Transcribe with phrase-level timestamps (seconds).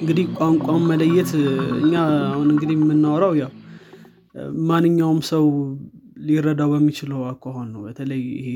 [0.00, 1.30] እንግዲህ ቋንቋን መለየት
[1.80, 1.94] እኛ
[2.28, 3.50] አሁን እንግዲህ የምናወራው ያው
[4.68, 5.44] ማንኛውም ሰው
[6.26, 8.48] ሊረዳው በሚችለው አኳኋን ነው። በተለይ ይሄ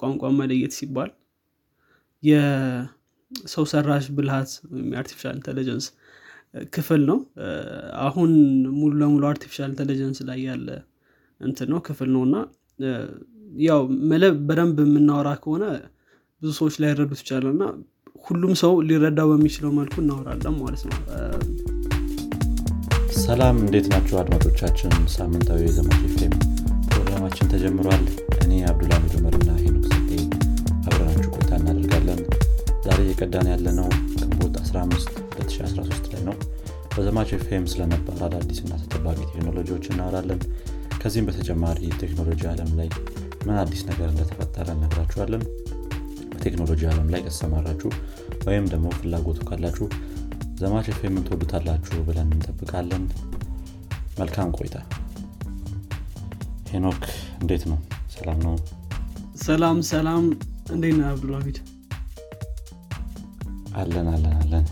[0.00, 1.10] ቋንቋን መለየት ሲባል
[2.22, 5.86] የሰው ሰራሽ ብልሃት ወይም የ artificial intelligence
[6.74, 7.18] ክፍል ነው።
[8.06, 8.30] አሁን
[8.78, 10.68] ሙሉ ለሙሉ artificial intelligence ላይ ያለ
[11.40, 12.36] እንትን ነው ክፍል ነው። እና
[13.66, 13.80] ያው
[14.46, 15.64] በደንብ የምናወራ ከሆነ
[16.42, 17.64] ብዙ ሰዎች ላይረዱት ይቻላል እና
[18.24, 20.96] ሁሉም ሰው ሊረዳው በሚችለው መልኩ እናወራለን ማለት ነው።
[23.20, 24.92] ሰላም እንዴት ናቸው አድማጮቻችን?
[25.14, 26.34] ሳምንታዊ የዘማች ፌም
[26.88, 28.04] ፕሮግራማችን ተጀምሯል።
[28.42, 30.10] እኔ አብዱልሚድ ዑመርና ሄኖክ ስጤ
[30.86, 32.20] አብረናችሁ ቆይታ እናደርጋለን።
[32.86, 36.36] ዛሬ እየቀዳን ያለነው ግንቦት 15 2013 ላይ ነው።
[36.94, 40.40] በዘማች ፌም ስለነባር አዳዲስ እና ተጠባቂ ቴክኖሎጂዎች እናወራለን።
[41.02, 42.88] ከዚህም በተጨማሪ ቴክኖሎጂ አለም ላይ
[43.46, 45.42] ምን አዲስ ነገር እንደተፈጠረ እነግራችኋለን
[46.38, 47.88] በቴክኖሎጂ አለም ላይ ከተሰማራችሁ
[48.46, 49.86] ወይም ደግሞ ፍላጎቱ ካላችሁ
[50.60, 53.04] ዘማች ፌምን ትወዱታላችሁ ብለን እንጠብቃለን።
[54.18, 54.76] መልካም ቆይታ።
[56.70, 57.02] ሄኖክ
[57.40, 57.78] እንዴት ነው?
[58.14, 58.54] ሰላም ነው?
[59.42, 60.24] ሰላም ሰላም።
[60.72, 61.58] እንዴት ነህ አብዱልሚድ
[63.78, 64.64] አለን አለን አለን።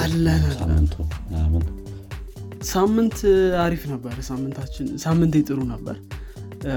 [0.00, 1.64] አለን ሳምንቱ ምናምን።
[2.70, 3.18] ሳምንት
[3.62, 5.96] አሪፍ ነበር። ሳምንታችን ሳምንት ጥሩ ነበር።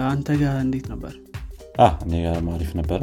[0.10, 1.14] አንተ ጋር እንዴት ነበር?
[2.04, 3.02] እኔ ጋር አሪፍ ነበረ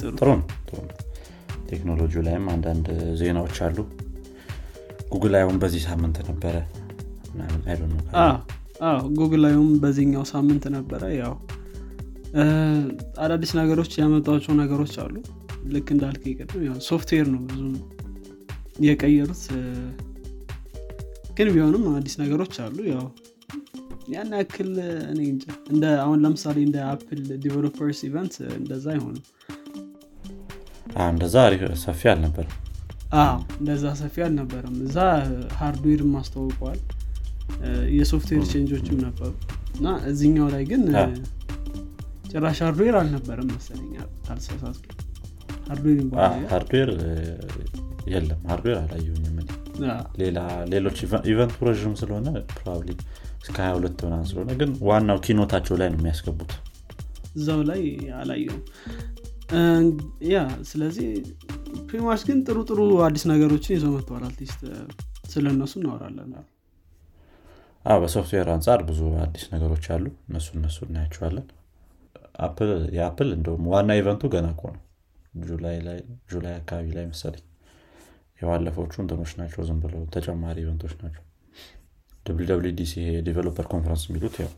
[0.00, 0.42] ጥሩ። ነው።
[1.68, 2.86] ቴክኖሎጂ ላይም አንዳንድ
[3.20, 3.78] ዜናዎች አሉ።
[5.12, 6.56] ጉግል አሁን በዚህ ሳምንት ነበረ
[9.18, 11.34] ጉግል ላይም በዚህኛው ሳምንት ነበረ ያው
[13.20, 15.14] አዳዲስ ነገሮች ያመጧቸው ነገሮች አሉ።
[15.66, 17.60] ልክ እንዳልክ ቅድም ሶፍትዌር ነው ብዙ
[18.86, 19.44] የቀየሩት።
[21.36, 23.06] ግን ቢሆንም አዲስ ነገሮች አሉ ያው
[24.06, 24.70] ያን ያክል
[25.10, 25.20] እኔ
[25.70, 29.24] እንደ አሁን ለምሳሌ እንደ Apple developers event እንደዛ አይሆንም።
[31.08, 31.36] እንደዛ
[31.82, 32.46] ሰፊ አልነበር
[33.20, 34.96] አዎ እንደዛ ሰፊ አልነበረም። እዛ
[35.58, 36.80] hardware ማስተዋውቀዋል።
[37.60, 39.32] እ፣ የ software change ኦችም ነበሩ።
[39.76, 40.82] እና እዚኛው ላይ ግን
[42.30, 43.92] ጭራሽ hardware አልነበረም መሰለኝ።
[44.28, 45.02] አልተሳሳትኩም
[46.50, 46.90] hardware
[48.12, 49.36] የለም። hardware አላየሁኝም
[50.72, 52.90] ሌሎች eve- event ኡ ረዥም ስለሆነ probably
[53.40, 56.52] እስከ 22 ምናምን ስለሆነ ግን ዋናው keynote ኣቸው ላይ ነው የሚያስገቡት።
[57.36, 57.82] እዛው ላይ
[58.18, 58.62] አላየውም
[59.52, 59.60] እ፣
[60.30, 60.36] ያ
[60.68, 61.08] ስለዚህ
[61.88, 64.60] pretty much ግን ጥሩ ጥሩ አዲስ ነገሮችን ይዞ መጥተዋል። at least
[65.32, 66.32] ስለ እነሱ እናወራለን
[67.84, 71.46] በሶፍትዌር አንጻር ብዙ አዲስ ነገሮች አሉ። እነሱ እነሱ እናያቸዋለን።
[72.40, 74.82] Apple የ Apple እንደውም ዋና event ኡ ገና እኮ ነው።
[75.42, 75.98] July ላይ
[76.30, 77.44] July አካባቢ ላይ መሰለኝ
[78.40, 81.22] የባለፎቹ እንትኖች ናቸው። ዝም ብለው ተጨማሪ event ኦች ናቸው
[82.78, 84.50] DC የ developer conference የሚሉት ያው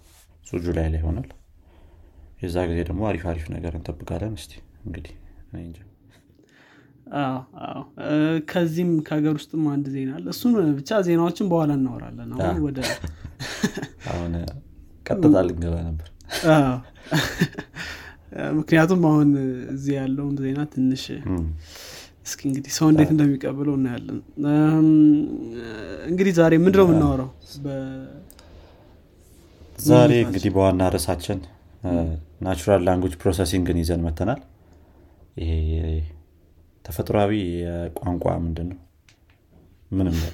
[0.44, 1.28] እሱ July ላይ ይሆናል
[2.42, 4.52] የዛ ጊዜ ደግሞ አሪፍ አሪፍ ነገር እንጠብቃለን። እስቲ
[4.86, 5.14] እንግዲህ
[8.50, 12.78] ከዚህም ከሀገር ውስጥም አንድ ዜና አለ። እሱን ብቻ ዜናዎችን በኋላ እናወራለን። አሁን ወደ
[14.12, 14.34] አሁን
[15.06, 16.08] ቀጥታ ልንገባ ነበር።
[18.58, 19.28] ምክንያቱም አሁን
[19.74, 21.04] እዚህ ያለውን ዜና ትንሽ
[22.28, 24.18] እስኪ እንግዲህ ሰው እንዴት እንደሚቀብለው እናያለን።
[26.08, 27.28] እንግዲህ ዛሬ ምንድነው የምናወራው?
[27.64, 28.06] በ-
[29.86, 31.38] ዛሬ እንግዲህ በዋና ርዕሳችን
[32.44, 34.40] natural language processing ን ይዘን መተናል
[35.36, 35.50] ይሄ
[36.84, 37.30] ተፈጥሯዊ
[37.60, 38.78] የቋንቋ ምንድን ነው
[39.90, 40.16] ምንም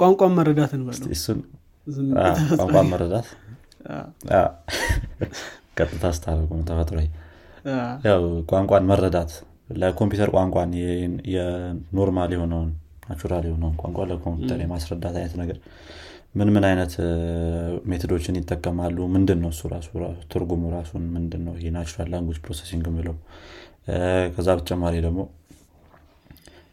[0.00, 1.38] ቋንቋን መረዳት እንበለው እስቲ እሱን
[1.86, 3.26] ዝም አ፣ ተፈጥሯዊ- ቋንቋ መረዳት?
[5.78, 7.06] ቀጥታ ስታደርጉ ነው ተፈጥሯዊ
[8.06, 9.32] ያው ቋንቋን መረዳት
[9.80, 10.70] ለኮምፒውተር ቋንቋን
[11.34, 12.70] የ normal የሆነውን
[13.04, 15.58] natural የሆነውን ቋንቋ ለኮምፒውተር የማስረዳት አይነት ነገር
[16.34, 16.92] ምን ምን አይነት
[17.90, 18.98] method ኦችን ይጠቀማሉ?
[19.14, 19.88] ምንድን ነው እሱ ራሱ?
[20.32, 23.16] ትርጉሙ ራሱን ምንድን ነው የ natural language processing ምለው
[24.34, 25.20] ከዛ በተጨማሪ ደግሞ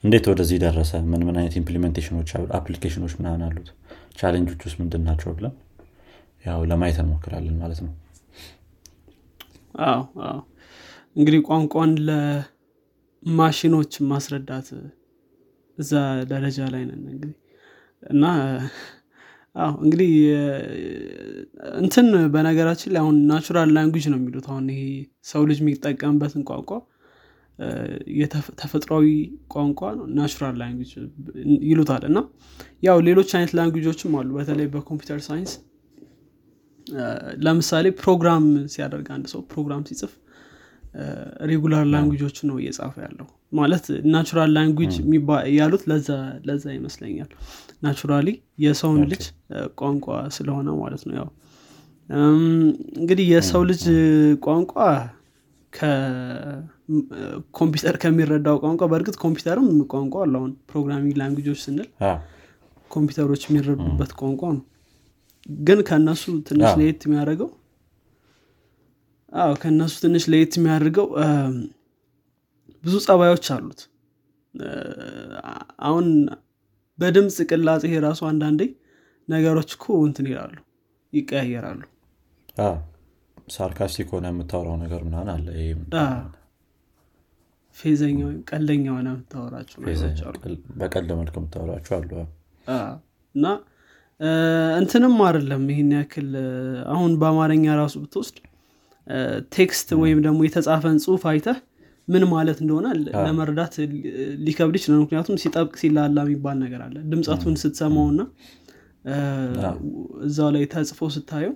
[0.03, 0.91] እንዴት ወደዚህ ደረሰ?
[1.11, 3.69] ምን ምን አይነት implementation ኦች application ኦች ምናምን አሉት?
[4.19, 5.55] challenge ኦች ውስጥ ምንድን ናቸው ብለን
[6.45, 7.93] ያው ለማየት እንሞክራለን ማለት ነው።
[9.83, 9.99] አዎ።
[11.15, 11.91] እንግዲህ ቋንቋን
[13.23, 14.67] ለማሽኖች ማስረዳት
[15.77, 15.91] እዛ
[16.31, 17.35] ደረጃ ላይ ነን እንግዲህ።
[18.03, 18.23] እና
[19.55, 20.11] አዎ እንግዲህ
[21.79, 24.81] እንትን በነገራችን ላይ አሁን natural language ነው የሚሉት አሁን ይሄ
[25.31, 26.71] ሰው ልጅ የሚጠቀምበትን ቋንቋ
[28.61, 29.07] ተፈጥሯዊ
[29.53, 30.91] ቋንቋ ነው natural language
[31.69, 32.19] ይሉታል። እና
[32.83, 35.53] ያው ሌሎች አይነት language ኦችም አሉ በተለይ በ computer science።
[37.45, 40.13] ለምሳሌ ፕሮግራም ሲያደርግ አንድ ሰው ፕሮግራም ሲጽፍ
[41.49, 44.93] regular language ኦች ነው እየጻፈ ያለው። ማለት natural language
[45.57, 45.83] ያሉት
[46.45, 47.29] ለዛ- ይመስለኛል።
[47.83, 48.27] naturally
[48.63, 49.23] የሰውን ልጅ
[49.79, 51.29] ቋንቋ ስለሆነ ማለት ነው ያው።
[52.97, 53.83] እንግዲህ የሰው ልጅ
[54.45, 54.73] ቋንቋ
[57.57, 61.87] ኮምፒውተር ከሚረዳው ቋንቋ በእርግጥ ኮምፒውተርም ቋንቋ አለ አሁን programming language ኦች ስንል
[62.91, 64.63] ኮምፒውተሮች የሚረዱበት ቋንቋ ነው።
[65.63, 67.49] ግን ከእነሱ ትንሽ ለየት የሚያደርገው
[69.33, 71.07] አዎ ከእነሱ ትንሽ ለየት የሚያደርገው
[72.83, 73.81] ብዙ ጸባዮች አሉት።
[75.87, 76.07] አሁን
[76.99, 78.61] በድምፅ ቅላጼ ራሱ አንዳንዴ
[79.27, 80.55] ነገሮች እኮ እንትን ይላሉ
[81.13, 81.81] ይቀያየራሉ።
[83.55, 85.47] sarcastic ሆነ የምታወራው ነገር ምናምን አለ?
[87.75, 89.77] ፌዘኛ ወይም ቀልደኛ ሆነ የምታወራቸው
[90.79, 92.11] በቀልድ መልክ የምታወራቸው አሉ።
[93.35, 93.45] እና
[94.79, 96.29] እንትንም አይደለም ይህን ያክል
[96.93, 98.37] አሁን በአማርኛ ራሱ ብትወስድ
[99.55, 101.57] text ወይም ደግሞ የተጻፈን ጽሁፍ አይተህ
[102.07, 103.73] ምን ማለት እንደሆነ ለመረዳት
[104.45, 108.21] ሊከብድ ይችላል። ምክንያቱም ሲጠብቅ ሲላላ የሚባል ነገር አለ። ድምፀቱን ስትሰማውና
[110.27, 111.53] እዛው ላይ ተጽፎ ስታየው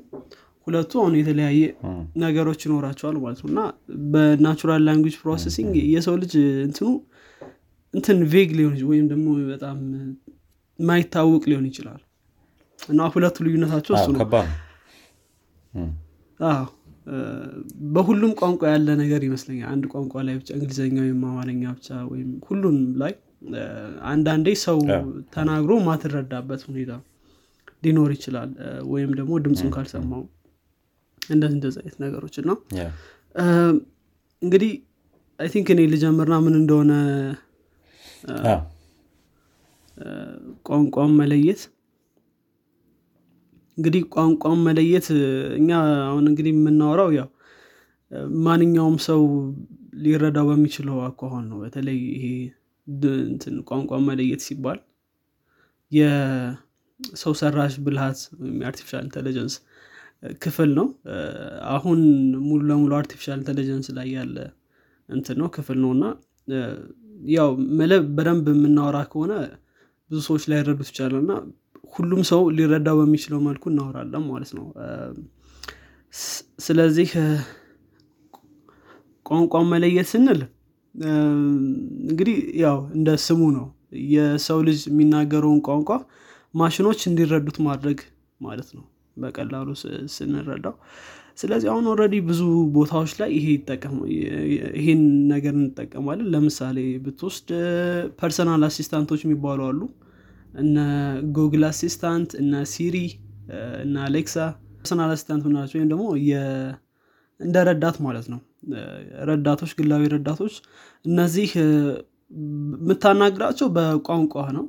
[0.67, 1.61] ሁለቱ አሁን የተለያየ
[2.23, 3.61] ነገሮች ይኖራቸዋል ማለት ነው። እና
[4.13, 6.33] በ natural language processing የሰው ልጅ
[6.67, 6.89] እንትኑ
[7.93, 9.79] እንትን vague ሊሆን ወይም ደግሞ በጣም
[10.79, 11.99] የማይታወቅ ሊሆን ይችላል።
[12.79, 14.21] እና ሁለቱ ልዩነታቸው እሱ ነው
[17.93, 22.77] በሁሉም ቋንቋ ያለ ነገር ይመስለኛል። አንድ ቋንቋ ላይ ብቻ እንግሊዝኛ ወይም አማርኛ ብቻ ወይም ሁሉም
[23.01, 23.13] ላይ
[24.11, 24.77] አንዳንዴ ሰው
[25.35, 26.91] ተናግሮ ማትረዳበት ሁኔታ
[27.83, 28.51] ሊኖር ይችላል።
[28.93, 30.23] ወይም ደግሞ ድምፁን ካልሰማው
[31.21, 32.51] እንደዚህ እንደዚህ አይነት ነገሮች እና
[34.41, 34.71] እንግዲህ
[35.39, 36.91] I think እኔ ልጀምርና ምን እንደሆነ
[40.67, 41.61] ቋንቋን መለየት
[43.77, 45.07] እንግዲህ ቋንቋን መለየት
[45.57, 45.69] እኛ
[46.07, 47.29] አሁን እንግዲህ የምናወራው ያው
[48.45, 49.21] ማንኛውም ሰው
[50.03, 52.25] ሊረዳው በሚችለው አኳኋን ነው። በተለይ ይሄ
[53.69, 54.79] ቋንቋን መለየት ሲባል
[55.91, 59.55] የሰው ሰራሽ ብልሃት ወይም የ artificial intelligence
[60.43, 60.87] ክፍል ነው።
[61.73, 61.99] አሁን
[62.45, 64.37] ሙሉ ለሙሉ artificial intelligence ላይ ያለ
[65.09, 66.05] እንትን ነው ክፍል ነው። እና
[67.33, 67.49] ያው
[67.79, 69.33] ምልህ በደንብ የምናወራ ከሆነ
[70.09, 71.33] ብዙ ሰዎች ላይረዱት ይችላል እና
[71.91, 74.65] ሁሉም ሰው ሊረዳው በሚችለው መልኩ እናወራለን ማለት ነው።
[76.63, 77.27] ስለዚህ እ፣
[79.25, 80.41] ቋንቋን መለየት ስንል
[82.03, 83.65] እንግዲህ ያው እንደ ስሙ ነው።
[84.11, 85.89] የሰው ልጅ የሚናገረውን ቋንቋ
[86.53, 87.99] ማሽኖች እንዲረዱት ማድረግ
[88.41, 88.83] ማለት ነው።
[89.17, 89.67] በቀላሉ
[90.15, 90.75] ስንረዳው።
[91.37, 92.41] ስለዚህ አሁን already ብዙ
[92.75, 93.47] ቦታዎች ላይ ይሄ
[94.77, 95.01] ይሄን
[95.31, 97.49] ነገር እንጠቀማለን። ለምሳሌ ብትወስድ
[98.19, 99.81] personal assistant ኦች የሚባሉ አሉ
[100.53, 100.77] እነ
[101.35, 102.97] Google Assistant እነ Siri
[103.83, 104.35] እነ Alexa
[104.77, 106.05] personal assistant ምናቸው ወይም ደግሞ
[107.39, 108.39] እንደ ረዳት ማለት ነው።
[109.29, 110.53] ረዳቶች ግላዊ ረዳቶች
[111.05, 111.49] እነዚህ
[112.81, 114.65] የምታናግራቸው በቋንቋ ነው።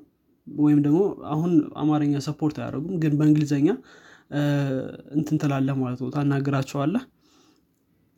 [0.46, 1.52] ወይም ደግሞ አሁን
[1.82, 3.68] አማርኛ support አያደርጉም ግን በእንግሊዝኛ
[5.16, 7.04] እንትን ትላለህ ማለት ነው። ታናግራቸዋለህ።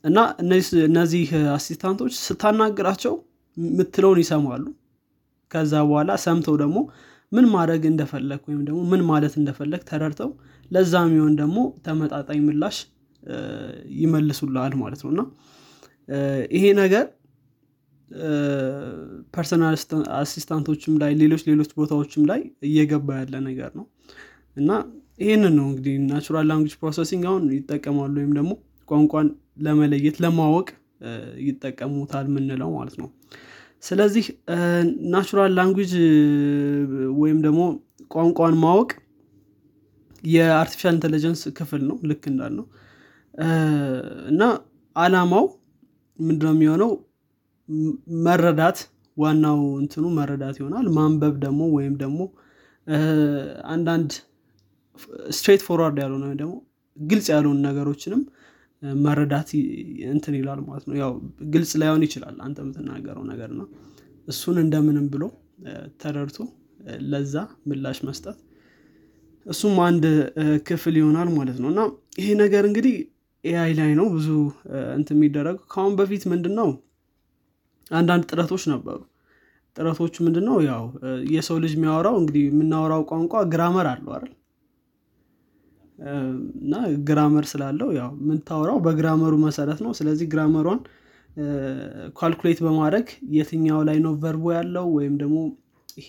[0.04, 0.18] እና
[0.88, 3.14] እነዚህ assistant ኦች ስታናግራቸው
[3.56, 4.64] የምትለውን ይሰማሉ።
[5.50, 6.78] ከዛ በኋላ ሰምተው ደግሞ
[7.32, 10.30] ምን ማድረግ እንደፈለግ ወይም ደግሞ ምን ማለት እንደፈለግ ተረድተው
[10.70, 12.76] ለዛ የሚሆን ደግሞ ተመጣጣኝ ምላሽ
[13.22, 13.36] እ፣
[14.00, 15.22] ይመልሱልሃል ማለት ነው። እና
[16.54, 17.04] ይሄ ነገር
[19.34, 19.76] personal
[20.18, 23.86] assistant ኦችም ላይ ሌሎች ሌሎች ቦታዎችም ላይ እየገባ ያለ ነገር ነው።
[24.56, 24.70] እና
[25.18, 28.52] ይህንን ነው እንግዲህ natural language processing አሁን ይጠቀማሉ ወይም ደግሞ
[28.88, 29.28] ቋንቋን
[29.60, 30.68] ለመለየት ለማወቅ
[31.46, 33.08] ይጠቀሙታል የምንለው ማለት ነው
[33.86, 34.24] ስለዚህ
[35.12, 35.92] natural language
[37.20, 37.60] ወይም ደግሞ
[38.14, 38.90] ቋንቋን ማወቅ
[40.24, 42.66] የ artificial intelligence ክፍል ነው። ልክ እንዳልነው።
[44.30, 44.42] እና
[44.96, 45.44] አላማው
[46.18, 46.90] ምንድነው የሚሆነው?
[48.26, 48.78] መረዳት
[49.16, 52.18] ዋናው እንትኑ መረዳት ይሆናል። ማንበብ ደግሞ ወይም ደግሞ
[53.74, 54.10] አንዳንድ
[55.36, 56.54] straightforward ያልሆነ ወይም ደግሞ
[56.96, 58.20] ግልጽ ያልሆኑ ነገሮችንም
[59.02, 59.48] መረዳት
[60.10, 61.12] እንትን ይላል ማለት ነው። ያው
[61.52, 63.66] ግልጽ ላይሆን ይችላል አንተ የምትናገረው ነገር ነው
[64.28, 65.24] እሱን እንደምንም ብሎ
[66.00, 66.38] ተረድቶ
[67.08, 67.34] ለዛ
[67.68, 68.38] ምላሽ መስጠት
[69.46, 70.04] እሱም አንድ
[70.66, 71.80] ክፍል ይሆናል ማለት ነው። እና
[72.20, 72.94] ይሄ ነገር እንግዲህ
[73.44, 74.28] AI ላይ ነው ብዙ
[74.68, 76.68] እ፣ እንትን የሚደረጉ ከአሁን በፊት ምንድን ነው
[77.90, 78.98] አንዳንድ ጥረቶች ነበሩ።
[79.76, 80.82] ጥረቶቹ ምንድን ነው ያው
[81.32, 84.32] የሰው ልጅ የሚያወራው እንግዲህ የምናወራው ቋንቋ grammar አለው አይደል
[86.60, 86.74] እና
[87.08, 90.80] grammar ስላለው ያው የምታወራው በ grammar ኡ መሰረት ነው። ስለዚህ grammar ኧን
[92.18, 95.38] calculate በማድረግ የትኛው ላይ ነው verb ኡ ያለው ወይም ደግሞ
[95.98, 96.08] ይሄ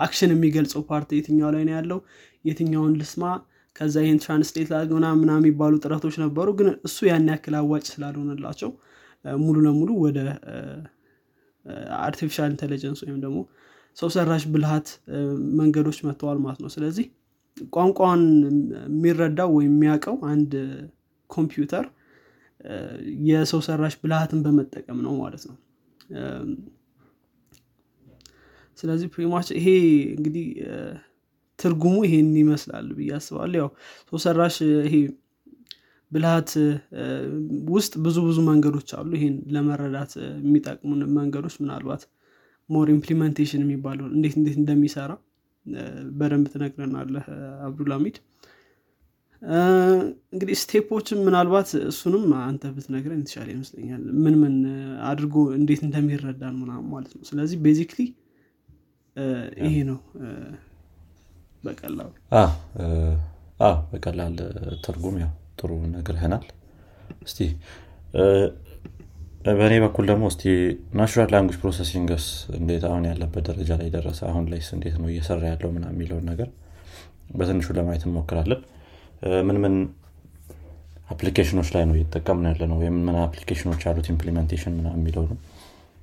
[0.00, 1.98] action የሚገልጸው part የትኛው ላይ ነው ያለው
[2.44, 3.24] የትኛውን ልስማ
[3.76, 8.70] ከዛ ይህን translate ምናምን ምናምን የሚባሉ ጥረቶች ነበሩ። ግን እሱ ያን ያክል አዋጭ ስላልሆነላቸው
[9.38, 10.18] ሙሉ ለሙሉ ወደ
[12.00, 13.38] artificial intelligence ወይም ደግሞ
[13.96, 14.88] ሰው ሰራሽ ብልሃት
[15.58, 17.06] መንገዶች መጥተዋል ማለት ነው። ስለዚህ
[17.74, 18.22] ቋንቋን
[18.88, 20.52] የሚረዳው ወይም የሚያውቀው አንድ
[21.30, 21.86] ኮምፒውተር
[23.28, 25.56] የሰው ሰራሽ ብልሃትን በመጠቀም ነው ማለት ነው።
[28.78, 29.66] ስለዚህ pretty much ይሄ
[30.16, 30.46] እንግዲህ
[31.58, 33.68] ትርጉሙ ይሄን ይመስላል ብዬ አስባለሁ። ያው
[34.10, 34.94] ሰው ሰራሽ ይሄ
[36.10, 36.50] ብልሃት
[37.74, 42.02] ውስጥ ብዙ ብዙ መንገዶች አሉ። ይሄን ለመረዳት የሚጠቅሙን መንገዶች ምናልባት
[42.68, 45.10] more implementation የሚባለው እንዴት እንዴት እንደሚሰራ
[46.18, 47.26] በደንብ ትነግረናለህ
[47.66, 48.16] አብዱልሃሚድ
[50.32, 54.56] እንግዲህ step ኦችን ምናልባት እሱንም አንተ ብትነግረን የተሻለ ይመስለኛል። ምን ምን
[55.02, 58.00] አድርጎ እንዴት እንደሚረዳን ምናምን ማለት ነው። ስለዚህ basically
[59.62, 59.98] ይሄ ነው።
[61.64, 62.10] በቀላሉ።
[63.92, 64.36] በቀላል
[64.84, 66.44] ትርጉም ያው ጥሩ ነግርህናል
[67.26, 67.38] እስቲ
[69.40, 70.42] በእኔ በኩል ደግሞ እስቲ
[70.98, 72.24] natural language processing ስ
[72.58, 74.20] እንዴት አሁን ያለበት ደረጃ ላይ ደረሰ?
[74.30, 76.48] አሁን ላይስ እንዴት ነው እየሰራ ያለው ምናምን የሚለውን ነገር
[77.38, 78.60] በትንሹ ለማየት እንሞክራለን።
[79.48, 79.74] ምን ምን
[81.10, 85.24] application ኦች ላይ ነው እየተጠቀምን ያለ ነው ወይም ምን application ኦች ያሉት implementation ምናምን የሚለው
[85.30, 85.38] ነው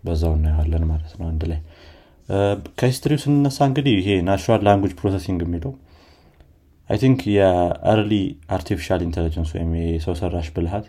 [0.04, 1.60] በዛው እናየዋለን ማለት ነው አንድ ላይ።
[2.80, 5.74] ከ history ው ስንነሳ እንግዲህ ይሄ natural language processing የሚለው
[6.90, 8.14] I think የ early
[8.58, 10.86] artificial intelligence ወይም የሰው ሰራሽ ብልሃት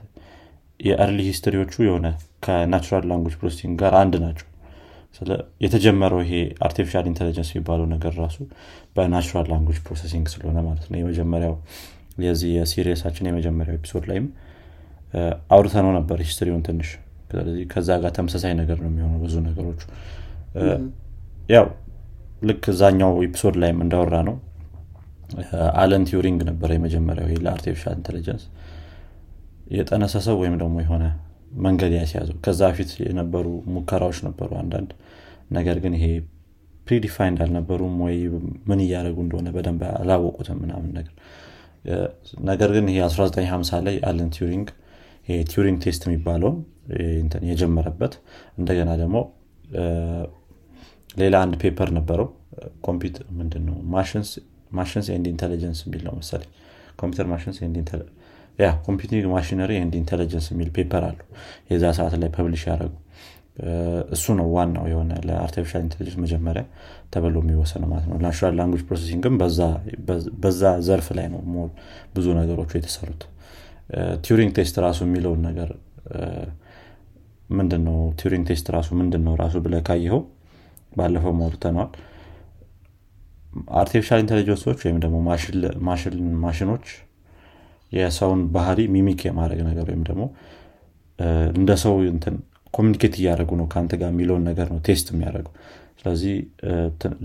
[0.81, 2.07] የ early history ዎቹ የሆነ
[2.45, 4.47] ከ natural language processing ጋር አንድ ናቸው።
[5.65, 6.33] የተጀመረው ይሄ
[6.67, 8.37] artificial intelligence የሚባለው ነገር ራሱ
[8.97, 11.55] በ natural language processing ስለሆነ ማለት ነው። የመጀመሪያው
[12.25, 14.27] የዚህ የ series ኣችን የመጀመሪያው episode ላይም
[15.55, 16.91] አውርተነው ነበር history ውን ትንሽ።
[17.31, 19.81] ስለዚህ ከዛ ጋር ተመሳሳይ ነገር ነው የሚሆነው ብዙ ነገሮቹ።
[21.49, 21.67] ያው
[22.43, 24.37] ልክ እዛኛው episode ላይም እንዳወራነው
[25.81, 28.45] አለን ቲዩሪንግ ነበረ የመጀመሪያው ለ artificial intelligence
[29.69, 31.05] የጠነሰሰው ወይም ደግሞ የሆነ
[31.61, 34.91] መንገድ ያስያዘው ከዛ በፊት የነበሩ ሙከራዎች ነበሩ አንዳንድ።
[35.51, 36.07] ነገር ግን ይሄ
[36.87, 38.17] predefined አልነበሩም ወይ
[38.69, 41.15] ምን እያደረጉ እንደሆነ በደንብ አላወቁትም ምናምን ነገር።
[42.49, 44.69] ነገር ግን ይሄ 1950 ላይ አለን ቲዩሪንግ።
[45.49, 46.57] ቲዩሪንግ test የሚባለውን
[47.51, 48.15] የጀመረበት
[48.59, 49.17] እንደገና ደግሞ
[51.17, 52.29] ሌላ አንድ paper ነበረው።
[52.87, 53.77] ኮምፒውተር ምንድነው?
[54.73, 56.51] machines and intelligence የሚል ነው መሰለኝ።
[56.97, 57.59] computer machines
[58.59, 61.19] ያ computing machinery and intelligence የሚል paper አሉ
[61.71, 62.95] የዛ ሰዓት ላይ publish ያደረጉ።
[64.15, 66.63] እሱ ነው ዋናው የሆነ ለ artificial intelligence መጀመሪያ
[67.15, 69.37] ተብሎ የሚወሰደው ማለት ነው። natural language processing ም
[70.43, 71.41] በዛ ዘርፍ ላይ ነው
[72.17, 73.23] ብዙ ነገሮቹ የተሰሩት።
[74.27, 75.71] ቲዩሪንግ test ራሱ የሚለውን ነገር
[77.51, 80.21] ምንድን ነው ቲዩሪንግ test ራሱ ምንድን ነው ራሱ ብለህ ካየኸው
[80.99, 81.91] ባለፈው አውርተነዋል
[83.81, 85.17] artificial intelligence ኦች ወይም ደግሞ
[86.45, 86.87] ማሽኖች
[87.93, 90.25] የሰውን ባህሪ mimic የማድረግ ነገር ወይም ደግሞ
[91.55, 91.95] እንደ ሰው
[92.75, 95.55] communicate እያደረጉ ነው ከአንተ ጋር የሚለውን ነገር ነው test የሚያደርገው
[96.01, 96.35] ስለዚህ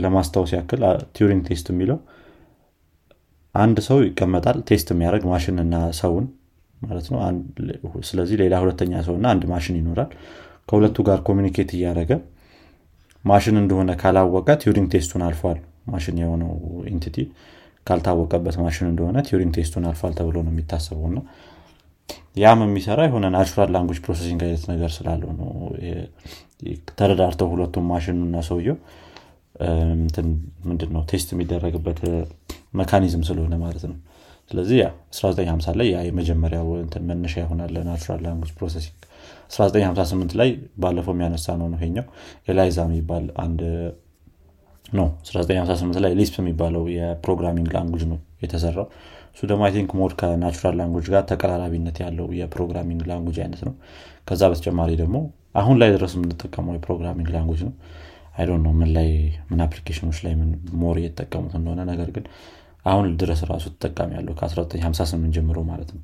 [0.04, 0.82] ለማስታወስ ያክል
[1.18, 1.98] ቲዩሪንግ test የሚለው
[3.56, 6.26] አንድ ሰው ይቀመጣል test የሚያደርግ ማሽንና ሰውን
[6.82, 7.20] ማለት ነው።
[8.10, 10.10] ስለዚህ ሌላ ሁለተኛ ሰውና አንድ ማሽን ይኖራል።
[10.70, 12.12] ከሁለቱ ጋር communicate እያደረገ
[13.24, 15.60] ማሽን እንደሆነ ካላወቀ ቲዩሪንግ test ኡን አልፏል
[15.92, 16.52] ማሽን የሆነው
[16.94, 17.18] entity
[17.88, 21.20] ካልታወቀበት ማሽን እንደሆነ ቲዩሪንግ test ኡን አልፏል ተብሎ ነው የሚታሰበው። እና
[22.38, 25.50] ያም የሚሰራ የሆነ natural language processing አይነት ነገር ስላለው ነው።
[26.98, 28.78] ተረዳርተው ሁለቱም ማሽኑና ሰውየው
[30.66, 32.00] ምንድን ነው test የሚደረግበት
[32.80, 33.98] mechanism ስለሆነ ማለት ነው።
[34.52, 36.68] ስለዚህ 1950 ላይ ያ የመጀመሪያው
[37.10, 38.98] መነሻ ይሆናል ለ natural language processing።
[39.52, 40.50] 1958 ላይ
[40.84, 42.06] ባለፈው የሚያነሳ ነው ነው ይሄኛው
[42.48, 43.62] ኤላይዛ የሚባል አንድ
[44.94, 48.88] ነው። 1958 ላይ ሊስፕ የሚባለው የ programming language ነው የተሰራው።
[49.36, 53.62] እሱ ደግሞ I think more ከ natural language ጋር ተቀራራቢነት ያለው የ programming language አይነት
[53.68, 53.74] ነው።
[54.30, 55.18] ከዛ በተጨማሪ ደግሞ
[55.56, 57.74] አሁን ላይ ድረስ የምንጠቀመው የ programming language ነው።
[58.36, 59.10] አይ ነው ምን ላይ
[59.50, 60.52] ምን application ኦች ላይ ምን
[60.82, 62.26] more እየተጠቀሙት እንደሆነ ነገር ግን
[62.86, 66.02] አሁን ድረስ ራሱ ተጠቃሚ ያለው ከ1958 ጀምሮ ማለት ነው።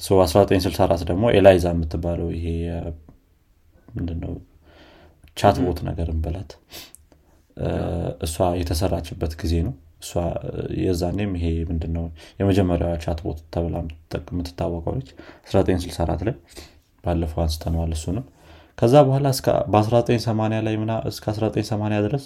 [0.00, 2.46] 1964 ደግሞ ኤላይዛ የምትባለው ይሄ
[3.96, 4.32] ምንድነው?
[5.36, 6.50] chat bot ነገር እንበላት
[8.26, 10.12] እሷ የተሰራችበት ጊዜ ነው። እሷ
[10.82, 12.04] የዛኔም ይሄ ምንድነው
[12.40, 13.76] የመጀመሪያዋ chat bot ተብላ
[14.30, 15.08] የምትታወቀው ነች።
[15.48, 16.36] 1964 ላይ
[17.04, 18.26] ባለፈው አንስተነዋል እሱንም።
[18.78, 19.28] ከዛ በኋላ
[19.74, 22.24] በ1980 ላይ ምናምን እስከ 1980 ድረስ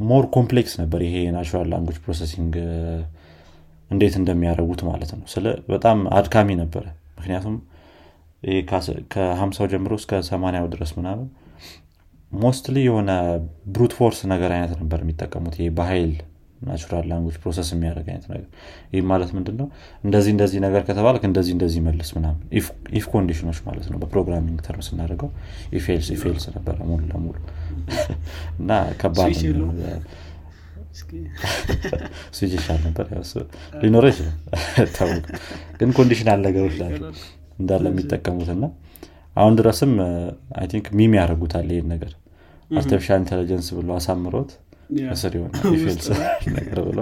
[0.00, 2.54] more complex ነበር ይሄ የ natural language processing
[3.90, 6.84] እንዴት እንደሚያደረጉት ማለት ነው። ስለ በጣም አድካሚ ነበረ።
[7.18, 7.56] ምክንያቱም
[9.12, 11.26] ከ50 ጀምሮ እስከ 80 ድረስ ምናምን
[12.32, 13.10] mostly የሆነ
[13.68, 16.12] brute force ነገር አይነት ነበር የሚጠቀሙት። ይሄ በኃይል
[16.60, 18.46] natural language process የሚያደርግ አይነት ነገር።
[18.92, 19.66] ይህ ማለት ምንድን ነው
[20.04, 22.40] እንደዚህ እንደዚህ ነገር ከተባልክ እንደዚህ እንደዚህ መልስ ምናምን
[22.98, 25.30] if condition ኦች ማለት ነው። በ programming term ስናደርገው
[25.72, 27.36] if else if else ነበረ ሙሉ ለሙሉ።
[28.60, 28.70] እና
[29.00, 29.32] ከባድ
[32.30, 33.06] ስዊች ይሻል ነበር።
[33.82, 34.36] ሊኖር ይችላል።
[35.80, 37.04] ግን conditional ነገሮች ናቸው
[37.58, 38.64] እንዳለ የሚጠቀሙት እና
[39.36, 39.92] አሁን ድረስም
[40.58, 42.12] I think ሚም ያደርጉታል ይህን ነገር።
[42.70, 44.50] artificial intelligence ብሎ አሳምሮት
[45.10, 46.06] ከስር የሆነ if else
[46.58, 46.98] ነገር ብሎ።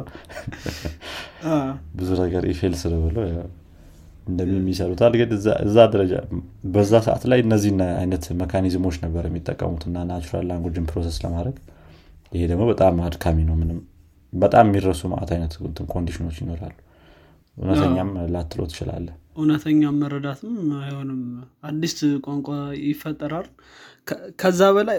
[1.95, 3.17] ብዙ ነገር if else ብሎ
[4.27, 5.31] እንደሚም ይሰሩታል። ግን
[5.67, 6.15] እዛ ደረጃ
[6.73, 11.57] በዛ ሰዓት ላይ እነዚህ አይነት mechanism ኦች ነበር የሚጠቀሙት እና natural language ን process ለማድረግ።
[12.33, 13.79] ይሄ ደግሞ በጣም አድካሚ ነው። ምንም
[14.33, 15.53] በጣም የሚረሱ መዓት አይነት
[15.93, 16.75] condition ኦች ይኖራሉ።
[17.57, 19.07] እውነተኛም ላትሎ ትችላለህ
[19.39, 21.21] እውነተኛም መረዳትም አይሆንም።
[21.69, 22.49] አዲስ ቋንቋ
[22.85, 23.49] ይፈጠራል።
[24.41, 24.99] ከዛ በላይ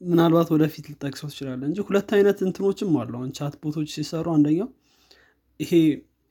[0.00, 4.68] ምናልባት ወደፊት ልጠቅሰው ትችላለ እንጂ ሁለት አይነት እንትኖችም አሉ። አሁን chat ቦቶች ሲሰሩ አንደኛው
[5.60, 5.72] ይሄ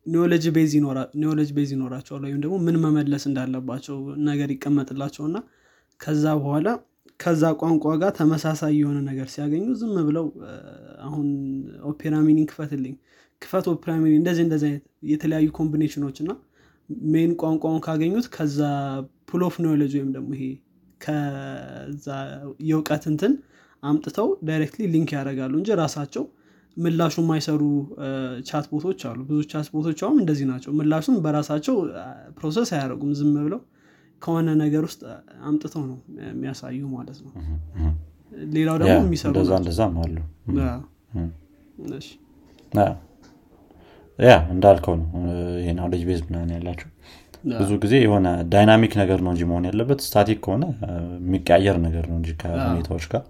[0.05, 0.45] knowledge
[1.55, 3.97] base ይኖራቸዋል ወይም ደግሞ ምን መመለስ እንዳለባቸው
[4.29, 5.37] ነገር ይቀመጥላቸውና
[5.99, 6.67] ከዛ በኋላ
[7.19, 10.25] ከዛ ቋንቋ ጋር ተመሳሳይ የሆነ ነገር ሲያገኙ ዝም ብለው
[11.07, 11.27] አሁን
[11.89, 12.93] Opera Mini ን ክፈትልኝ
[13.41, 16.31] ክፈት ኦፔራ እንደዚህ እንደዚህ አይነት የተለያዩ combination ኖች እና
[17.09, 18.59] main ቋንቋውን ካገኙት ከዛ
[19.29, 20.45] pool of knowledge ወይም ደግሞ ይሄ
[21.01, 22.07] ከዛ
[22.69, 23.33] የእውቀት እንትን
[23.83, 26.23] አምጥተው directly link ያደርጋሉ እንጂ ራሳቸው
[26.77, 27.61] ምላሹ የማይሰሩ
[28.47, 31.75] chat ቦቶች አሉ። ብዙ chat ቦቶች አሁን እንደዚህ ናቸው። ምላሹን በራሳቸው
[32.37, 33.61] process አያደርጉም። ዝም ብለው
[34.21, 35.01] ከሆነ ነገር ውስጥ
[35.49, 37.31] አምጥተው ነው የሚያሳዩ ማለት ነው።
[38.53, 40.17] ሌላው ደግሞ የሚሰሩ አሉ
[44.19, 45.07] ያ እንዳልከው ነው።
[45.59, 46.89] ይሄ knowledge base ምናምን ያላቸው
[47.53, 50.63] ብዙ ጊዜ የሆነ dynamic ነገር ነው እንጂ መሆን ያለበት static ከሆነ
[51.19, 53.23] የሚቀያየር ነገር ነው እንጂ ከሁኔታዎች ጋር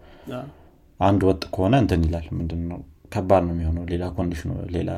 [1.00, 2.80] አንድ ወጥ ከሆነ እንትን ይላል። ምንድነው?
[3.14, 4.90] ከባድ ነው የሚሆነው። ሌላ condition ሌላ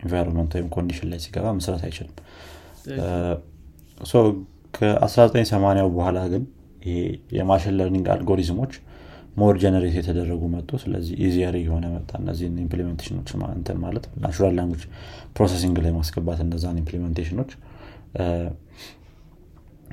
[0.00, 2.14] environment ወይም condition ላይ ሲገባ መስራት አይችልም።
[4.74, 6.42] ከ1980 በኋላ ግን
[6.82, 6.96] ይሄ
[7.36, 8.72] የ machine learning algorithm ኦች
[9.36, 14.84] more generate የተደረጉ መጡ። ስለዚህ easier የሆነ መጣ። እነዚህን implementation ኖች እንትን ማለት natural language
[15.36, 17.50] processing ላይ ማስገባት እነዛን implementation ኖች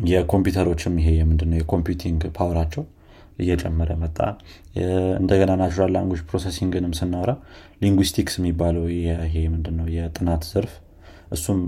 [0.07, 1.57] የኮምፒውተሮችም ይሄ የምንድነው?
[1.59, 2.83] የ computing power ኣቸው
[3.39, 4.17] እየጨመረ መጣ።
[5.21, 7.31] እንደገና natural language processing ንም ስናወራ
[7.83, 9.87] linguistics የሚባለው ይሄ ምንድነው?
[9.97, 10.73] የጥናት ዘርፍ
[11.31, 11.59] እሱም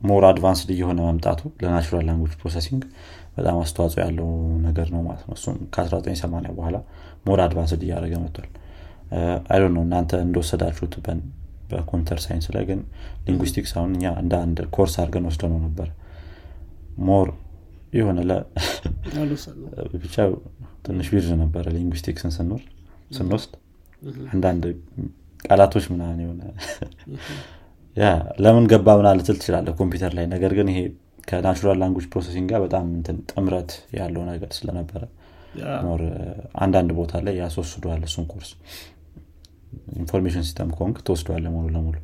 [0.00, 2.82] more advanced እየሆነ መምጣቱ ለ natural language processing
[3.36, 4.28] በጣም አስተዋጽኦ ያለው
[4.66, 6.76] ነገር ነው ማለት ነው። እሱም ከ1980 በኋላ
[7.26, 8.48] more advanced እያደረገ መጥቷል።
[9.52, 10.94] I don't know እናንተ እንደወሰዳችሁት
[11.70, 12.80] በ computer science ላይ ግን
[13.26, 15.88] linguistics አሁን እኛ እንደ አንድ ኮርስ አድርገን ወስደነው ነበር።
[17.08, 17.28] more
[17.98, 18.18] የሆነ
[20.02, 20.16] ብቻ
[20.86, 22.62] ትንሽ ቢርዝ ነበረ linguistics ን ስንወር
[23.16, 23.52] ስንወስድ
[24.32, 24.64] አንዳንድ
[25.44, 26.42] ቃላቶች ምናምን የሆነ
[27.96, 28.06] ያ
[28.44, 30.80] ለምን ገባ ምናምን ልትል ትችላለህ ኮምፒውተር ላይ ነገር ግን ይሄ
[31.28, 32.86] ከ natural language processing ጋር በጣም
[33.30, 35.02] ጥምረት ያለው ነገር ስለነበረ
[35.86, 36.02] more
[36.62, 38.50] አንዳንድ ቦታ ላይ ያስወስደዋል እሱን course።
[40.00, 41.96] information system ከሆንክ ትወስደዋለህ ሙሉ ለሙሉ።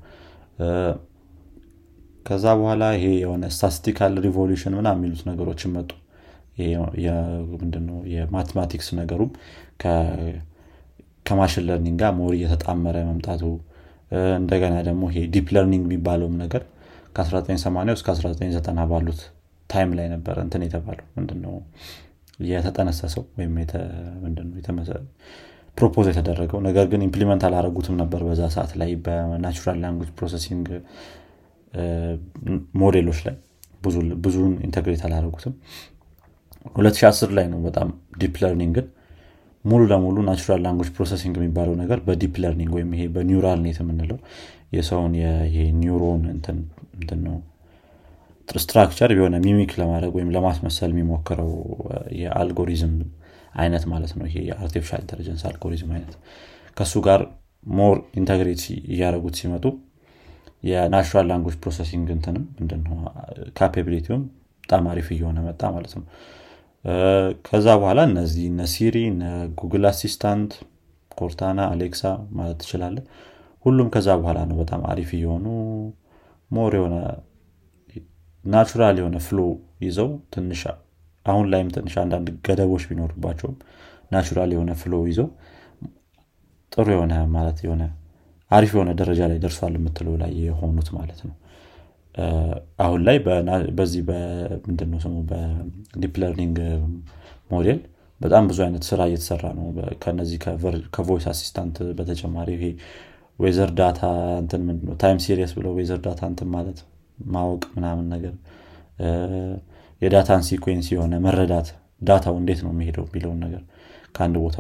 [2.26, 5.90] ከዛ በኋላ ይሄ የሆነ statistical revolution ምናምን የሚሉት ነገሮችን መጡ።
[7.54, 9.30] ምንድነው የ mathematics ነገሩም
[11.26, 13.42] ከ machine learning ጋር more እየተጣመረ መምጣቱ።
[14.38, 16.62] እንደገና ደግሞ ይሄ deep learning የሚባለውም ነገር
[17.16, 19.20] ከ1980 እስከ 1990 ባሉት
[19.70, 21.54] time ላይ ነበረ እንትን የተባለው ምንድነው?
[22.48, 23.54] የተጠነሰሰው ወይም
[25.76, 30.66] propose የተደረገው ነገር ግን implement አላረጉትም ነበር በዛ ሰዓት ላይ በ natural language processing
[32.82, 33.36] ሞዴሎች ላይ
[34.24, 35.54] ብዙን integrate አላረጉትም።
[36.78, 38.86] 2010 ላይ ነው በጣም deep learning ን
[39.64, 43.78] ሙሉ ለሙሉ natural language processing የሚባለው ነገር በ deep learning ወይም ይሄ በ neural net
[43.82, 44.18] የምንለው
[44.72, 45.12] የሰውን
[45.80, 46.58] ኒውሮን እንትን
[47.26, 47.36] ነው
[48.48, 51.50] structure የሆነ mimic ለማድረግ ወይም ለማስመሰል የሚሞክረው
[52.20, 52.94] የአልጎሪዝም
[53.54, 56.14] አይነት ማለት ነው። ይሄ የ artificial intelligence algorithm አይነት።
[56.76, 57.20] ከእሱ ጋር
[57.72, 59.64] more integrate እያደረጉት ሲመጡ
[60.64, 62.96] የ natural language processing እንትንም ምንድነው
[63.58, 64.22] capability ውም
[64.64, 66.04] በጣም አሪፍ እየሆነ መጣ ማለት ነው።
[67.46, 69.22] ከዛ በኋላ እነዚህ እነ Siri እነ
[69.60, 70.52] Google Assistant
[71.10, 72.02] Cortana ና Alexa
[72.38, 72.96] ማለት ትችላለህ
[73.68, 75.46] ሁሉም ከዛ በኋላ ነው በጣም አሪፍ እየሆኑ
[76.50, 76.96] more የሆነ
[78.44, 79.40] natural የሆነ flow
[79.86, 80.60] ይዘው ትንሽ
[81.26, 83.56] አሁን ላይም ትንሽ አንዳንድ ገደቦች ቢኖሩባቸውም
[84.12, 85.28] natural የሆነ flow ይዘው
[86.72, 87.82] ጥሩ የሆነ ማለት የሆነ
[88.50, 91.34] አሪፍ የሆነ ደረጃ ላይ ደርሷል የምትለው ላይ የሆኑት ማለት ነው።
[92.84, 93.16] አሁን ላይ
[93.78, 94.02] በዚህ
[94.66, 96.56] ምንድነው ስሙ በ deep learning
[97.50, 97.80] model
[98.20, 99.66] በጣም ብዙ አይነት ስራ እየተሰራ ነው።
[100.02, 100.38] ከነዚህ
[100.94, 102.64] ከ voice assistant በተጨማሪ ይሄ
[103.38, 104.00] weather data
[104.42, 106.78] እንትን ምንድነው time series ብለው weather data እንትን ማለት
[107.32, 108.34] ማወቅ ምናምን ነገር
[110.02, 111.68] የ data ን sequence የሆነ መረዳት
[112.02, 113.62] data ው እንዴት ነው የሚሄደው የሚለውን ነገር
[114.16, 114.56] ከአንድ ቦታ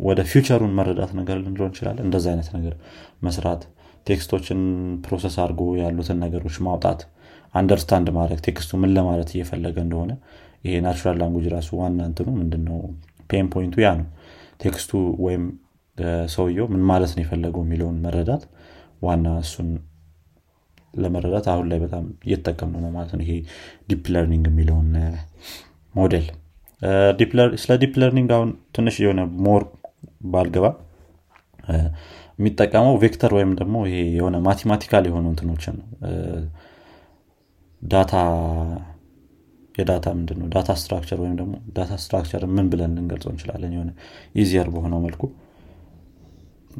[0.00, 2.74] ወደ future ኡን መረዳት ነገር ልንለው እንችላለን። እንደዚህ አይነት ነገር
[3.26, 3.62] መስራት
[4.06, 4.60] text ኦችን
[5.04, 7.00] process አድርጎ ያሉትን ነገሮች ማውጣት
[7.54, 10.12] understand ማድረግ text ኡ ምን ለማለት እየፈለገ እንደሆነ
[10.64, 12.78] ይሄ natural language ራሱ ዋና እንትኑ ምንድነው
[13.30, 14.06] pain point ኡ ያ ነው።
[14.62, 14.92] text ኡ
[15.24, 15.44] ወይም
[16.34, 18.42] ሰውየው ምን ማለት ነው የፈለገው የሚለውን መረዳት
[19.02, 19.68] ዋና እሱን
[20.94, 23.32] ለመረዳት አሁን ላይ በጣም እየተጠቀም ነው ማለት ነው። ይሄ
[23.90, 24.88] deep learning የሚለውን
[25.94, 26.26] ሞዴል።
[27.62, 29.64] ስለ deep learning አሁን ትንሽ የሆነ more
[30.32, 30.66] ባልገባ
[32.38, 35.76] የሚጠቀመው vector ወይም ደግሞ ይሄ የሆነ mathematical የሆኑ እንትኖችን
[37.82, 38.14] data
[39.74, 43.72] የ data ምንድን data structure ወይም ደግሞ data structure ምን ብለን ልንገልጸው እንችላለን?
[43.76, 43.90] የሆነ
[44.34, 45.22] easier በሆነው መልኩ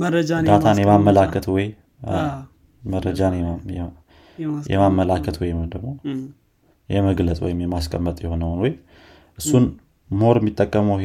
[0.00, 1.66] መረጃን data ን የማመላከት ወይ?
[2.82, 3.34] መረጃን
[4.72, 5.88] የማመላከት ወይም ደግሞ
[6.88, 8.72] የመግለጽ ወይም የማስቀመጥ የሆነውን ወይ?
[9.38, 9.64] እሱን
[10.10, 10.98] more የሚጠቀመው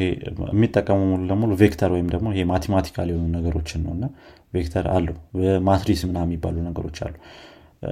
[1.04, 4.06] ሙሉ ለሙሉ vector ወይም ደግሞ ይሄ mathematical የሆኑ ነገሮችን ነው እና
[4.54, 5.08] vector አሉ።
[5.68, 7.16] matrix ምናምን የሚባሉ ነገሮች አሉ።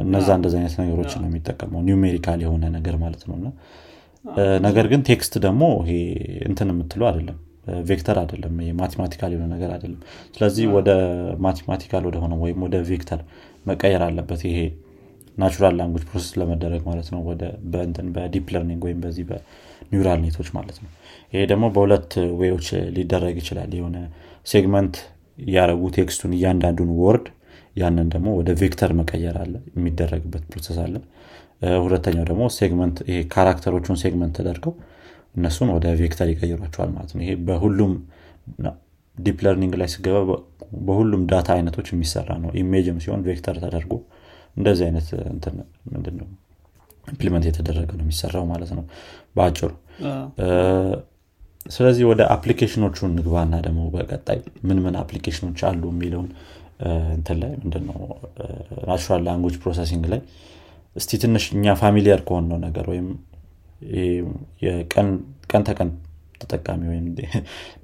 [0.01, 3.47] እነዛ እንደዚህ አይነት ነገሮችን ነው የሚጠቀመው። numerical የሆነ ነገር ማለት ነው እና
[4.61, 5.93] ነገር ግን text ደግሞ ይሄ
[6.49, 7.37] እንትን የምትለው አይደለም።
[7.89, 9.99] vector አይደለም። mathematical የሆነ ነገር አይደለም።
[10.35, 10.89] ስለዚህ ወደ
[11.45, 13.19] mathematical ወደሆነ ወይም ወደ vector
[13.65, 14.59] መቀየር አለበት ይሄ
[15.37, 17.19] natural language process ለመደረግ ማለት ነው።
[18.15, 20.89] በ deep learning ወይም በዚህ በ neural net ኦች ማለት ነው።
[21.33, 23.97] ይሄ ደግሞ በሁለት way ዎች ሊደረግ ይችላል። የሆነ
[24.47, 24.95] segment
[25.43, 27.27] እያረጉ text ኡን እያንዳንዱን word
[27.75, 30.95] ያንን ደግሞ ወደ vector መቀየር አለ። የሚደረግበት process አለ
[31.81, 34.73] ሁለተኛው ደግሞ segment ይሄ character ኦቹን segment ተደርገው
[35.35, 37.91] እነሱን ወደ vector ይቀይሯቸዋል ማለት ነው። ይሄ በሁሉም
[39.17, 40.17] deep learning ላይ ስገባ
[40.87, 43.93] በሁሉም data አይነቶች የሚሰራ ነው። image ም ሲሆን vector ተደርጎ
[44.55, 45.07] እንደዚህ አይነት
[45.93, 46.27] ምንድነው
[47.07, 48.83] implement የተደረገ ነው የሚሰራው ማለት ነው
[49.35, 49.71] በአጭሩ።
[51.69, 56.27] ስለዚህ ወደ application ኦቹ ንግባና ደግሞ በቀጣይ ምን ምን application ኦች አሉ የሚለውን
[57.15, 57.97] እንትን ላይ ምንድነው
[58.89, 60.21] natural language processing ላይ
[60.95, 63.07] እስቲ ትንሽ እኛ familiar ከሆነው ነገር ወይም
[64.93, 65.09] ቀን
[65.67, 65.89] ተቀን
[66.41, 67.05] ተጠቃሚ ወይም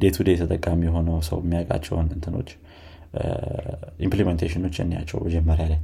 [0.01, 2.49] day to day ተጠቃሚ የሆነው ሰው የሚያውቃቸውን እንትኖች
[4.05, 5.79] implementation ኦች እንያቸው መጀመሪያ ላይ።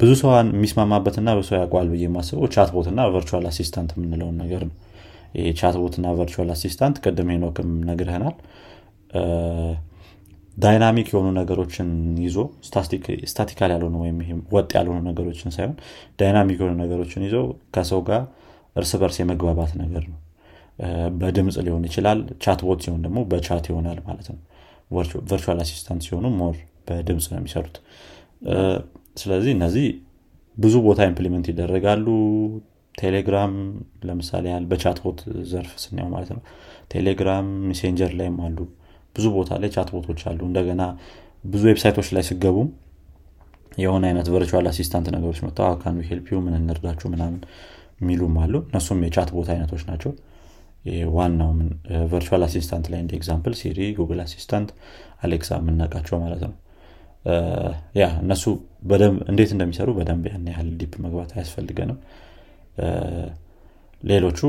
[0.00, 4.74] ብዙ ሰው የሚስማማበትና በሰው ያውቋል ብዬ የማስበው chatbot እና virtual assistant የምንለውን ነገር ነው።
[5.38, 8.36] ይሄ chatbot እና virtual assistant ቅድም ሄኖክም ነግረኸናል
[10.56, 11.88] dynamic የሆኑ ነገሮችን
[12.24, 12.36] ይዞ
[13.28, 14.18] statical ያልሆኑ ወይም
[14.54, 15.74] ወጥ ያልሆኑ ነገሮችን ሳይሆን
[16.20, 17.36] dynamic የሆኑ ነገሮችን ይዞ
[17.74, 18.22] ከሰው ጋር
[18.76, 20.18] እርስ በርስ የመግባባት ነገር ነው።
[21.18, 24.40] በድምፅ ሊሆን ይችላል chatbot ሲሆን ደግሞ በ chat ይሆናል ማለት ነው።
[25.30, 26.56] virtual assistant ሲሆኑ more
[26.88, 27.76] በድምፅ ነው የሚሰሩት።
[29.16, 29.86] ስለዚህ እነዚህ
[30.56, 32.06] ብዙ ቦታ implement ይደረጋሉ።
[32.94, 33.54] ቴሌግራም
[34.08, 35.18] ለምሳሌ ያህል በ chatbot
[35.50, 36.42] ዘርፍ ስናየው ማለት ነው።
[36.92, 38.58] Telegram messenger ላይም አሉ
[39.16, 40.82] ብዙ ቦታ ላይ chatbot ኦች አሉ። እንደገና
[41.44, 42.68] ብዙ website ኦች ላይ ስገቡም
[43.78, 47.06] የሆነ አይነት virtual assistant ነገሮች መጥተው can we help you ምን እንርዳችሁ?
[47.14, 47.40] ምናምን
[48.00, 50.12] የሚሉም አሉ። እነሱም የ chatbot አይነቶች ናቸው።
[51.14, 51.50] ዋናው
[52.10, 54.68] virtual assistant ላይ እንደ example Siri Google Assistant
[55.24, 56.52] Alexa የምናውቃቸው ማለት ነው።
[58.00, 58.44] ያ እነሱ
[59.30, 61.98] እንዴት እንደሚሰሩ በደንብ ያን ያህል deep መግባት አያስፈልገንም።
[64.02, 64.40] ሌሎቹ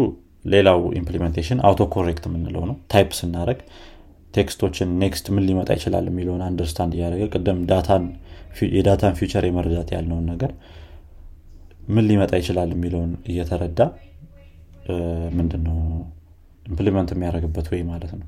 [0.45, 3.59] ሌላው implementation auto correct የምንለው ነው። type ስናደረግ
[4.37, 7.59] text ኦችን next ምን ሊመጣ ይችላል የሚለውን understand እያደረገ ቅድም
[8.75, 10.51] የ data ን feature የመረዳት ያልነውን ነገር
[11.95, 13.79] ምን ሊመጣ ይችላል የሚለውን እየተረዳ
[15.37, 15.77] ምንድነው
[16.65, 18.27] implement የሚያደርግበት way ማለት ነው።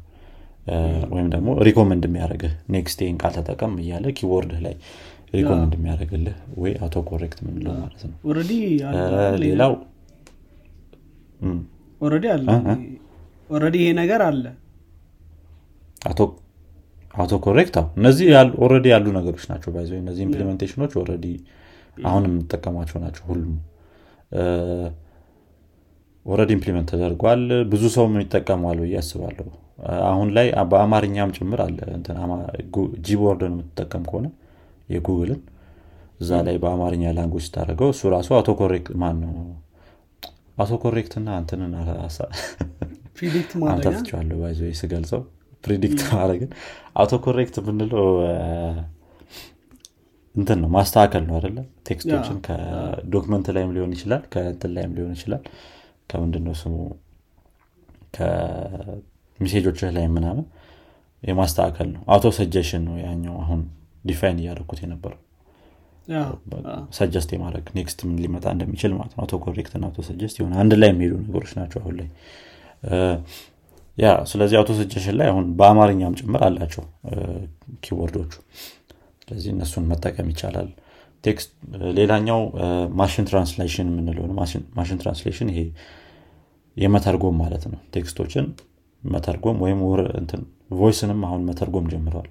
[1.13, 4.76] ወይም ደግሞ recommend የሚያደርግህ next ይህን ቃል ተጠቀም እያለ keyboard ላይ
[5.34, 8.15] recommend የሚያደርግልህ ወይ auto correct ምንለው ማለት ነው።
[9.43, 9.74] ሌላው
[13.49, 14.43] already ይሄ ነገር አለ
[17.13, 18.27] auto correct እነዚህ
[18.63, 21.25] already ያሉ ነገሮች ናቸው። by the way እነዚህ implementation ኦች already
[22.09, 23.55] አሁን የምንጠቀሟቸው ናቸው ሁሉም።
[26.25, 29.47] already implement ተደርጓል። ብዙ ሰው ይጠቀመዋል ብዬ አስባለሁ።
[30.09, 31.77] አሁን ላይ በአማርኛም ጭምር አለ።
[33.08, 34.27] Gboard ን የምትጠቀም ከሆነ
[34.89, 35.41] የጉግልን
[36.19, 39.33] እዛ ላይ በአማርኛ language ስታደረገው እሱ ራሱ autocorrect ማን ነው
[40.58, 41.73] autocorrect እና እንትንን
[43.73, 45.21] አምታትቸዋለሁ by the way ስገልጸው
[45.63, 46.50] predict ማድረግን?
[46.95, 48.06] autocorrect የምንለው
[50.36, 55.13] እንትን ነው ማስተካከል ነው አደለ text ኦችን ከ document ላይም ሊሆን ይችላል ከእንትን ላይም ሊሆን
[55.17, 55.41] ይችላል
[56.10, 56.76] ከምንድነው ስሙ?
[58.17, 60.45] ከ message ኦች ላይ ምናምን
[61.24, 63.62] የማስተካከል ነው። auto suggestion ነው ያኛው አሁን
[64.06, 65.19] define እያደረኩት የነበረው።
[66.97, 70.74] suggest የማድረግ next ምን ሊመጣ እንደሚችል ማለት ነው። auto correct እና auto suggest የሆነ አንድ
[70.82, 72.08] ላይ የሚሄዱ ነገሮች ናቸው አሁን ላይ
[73.99, 76.83] ያ ስለዚህ auto suggestion ላይ አሁን በአማርኛም ጭምር አላቸው
[77.84, 78.34] keyboard ኦቹ።
[79.23, 80.69] ስለዚህ እነሱን መጠቀም ይቻላል።
[81.97, 82.41] ሌላኛው
[82.99, 84.25] machine translation የምንለው
[84.78, 85.62] machine translation ይሄ
[86.77, 88.45] የመተርጎም ማለት ነው። text ኦችን
[89.03, 89.81] መተርጎም ወይም
[90.73, 92.29] voice ንም አሁን መተርጎም ጀምረዋል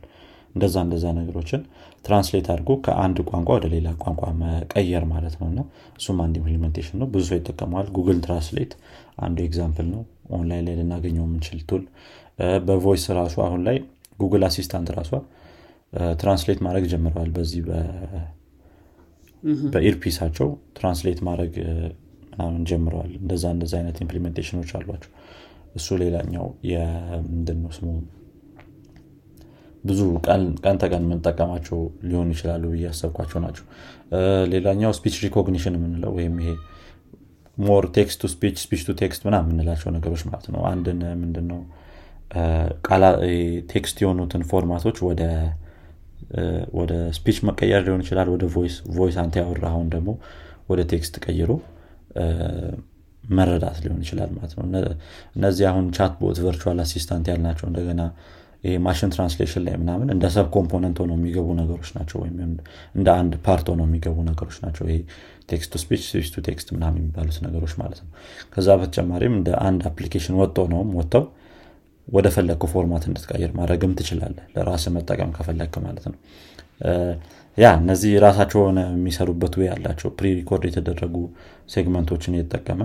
[0.55, 1.61] እንደዛ እንደዛ ነገሮችን
[2.05, 5.61] translate አድርጎ ከአንድ ቋንቋ ወደ ሌላ ቋንቋ መቀየር ማለት ነው። እና
[5.99, 8.73] እሱም አንድ implementation ነው። ብዙ ሰው ይጠቀመዋል። Google Translate
[9.19, 11.83] አንዱ example ነው ኦንላይን ላይ ልናገኘው የምንችል tool።
[12.67, 13.77] በ voice ራሱ አሁን ላይ
[14.19, 15.11] Google Assistant ራሷ
[16.21, 17.61] translate ማድረግ ጀምረዋል በዚህ
[19.73, 21.53] በ earpiece ኣቸው translate ማድረግ
[22.33, 25.13] ምናምን ጀምረዋል። እንደዛ እንደዛ አይነት implementation ኦች አሏቸው።
[25.75, 27.89] እሱ ሌላኛው የምንድን ነው ስሙ?
[29.85, 30.43] ብዙ ቀን
[30.83, 33.65] ተቀን የምንጠቀማቸው ሊሆኑ ይችላሉ ብዬ ያሰብኳቸው ናቸው።
[34.53, 36.51] ሌላኛው speech recognition የምንለው ወይም ይሄ
[37.59, 41.61] more text to speech speech to text ምና የምንላቸው ነገሮች ማለት ነው። አንድን ምንድነው
[43.73, 45.23] text የሆኑትን format ኦች ወደ
[46.79, 50.11] ወደ speech መቀየር ሊሆን ይችላል። ወደ voice voice አንተ ያወራኸውን ደግሞ
[50.69, 51.51] ወደ text ቀይሮ
[53.31, 54.65] መረዳት ሊሆን ይችላል ማለት ነው።
[55.37, 58.03] እነዚህ አሁን chatbot virtual assistant ያልናቸው እንደገና
[58.83, 62.37] machine translation ላይ ምናምን እንደ sub component ሆነው የሚገቡ ነገሮች ናቸው ወይም
[62.95, 64.97] እንደ አንድ part ሆነው የሚገቡ ነገሮች ናቸው። ይሄ
[65.49, 68.11] text to speech speech text ምናምን የሚባሉት ነገሮች ማለት ነው።
[68.55, 71.25] ከዛ በተጨማሪም እንደ አንድ application ወጥተው ነውም ወጥተው
[72.09, 76.19] ወደ ፈለግኩ format እንድትቀይር ማድረግም ትችላለ ለራስ መጠቀም ከፈለግክ ማለት ነው።
[77.59, 80.29] yeah እነዚህ ራሳቸው ሆነ የሚሰሩበት ወይ ያላቸው pre
[80.69, 81.15] የተደረጉ
[81.75, 82.83] segment ኦችን እየተጠቀመ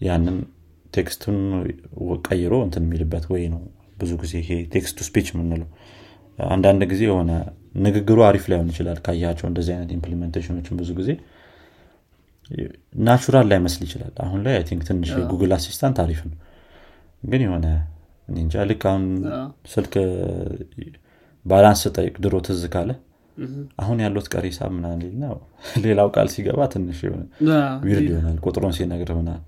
[0.00, 0.36] ያንን
[0.92, 1.38] text ኡን
[2.26, 3.62] ቀይሮ እንትን የሚልበት ወይ ነው
[3.96, 5.68] ብዙ ጊዜ ይሄ text to speech የምንለው።
[6.38, 7.32] አንዳንድ ጊዜ የሆነ
[7.84, 11.10] ንግግሩ አሪፍ ላይሆን ይችላል ካያቸው እንደዚህ አይነት implementation ኦችን ብዙ ጊዜ።
[13.04, 16.36] natural ላይመስል ይችላል። አሁን ላይ I think ትንሽ የ Google Assistant አሪፍ ነው።
[17.22, 17.66] ግን የሆነ
[18.34, 19.04] እንጃ ልክ አሁን
[19.72, 19.94] ስልክ
[21.46, 22.90] balance ጠይቅ ድሮ ትዝ ካለህ
[23.78, 25.00] አሁን ያለዎት ቀሪ ሂሳብ ምናምን
[25.84, 26.98] ሌላው ቃል ሲገባ ትንሽ
[27.84, 29.42] weird ይሆናል። ቁጥሩን ሲነግር ምናል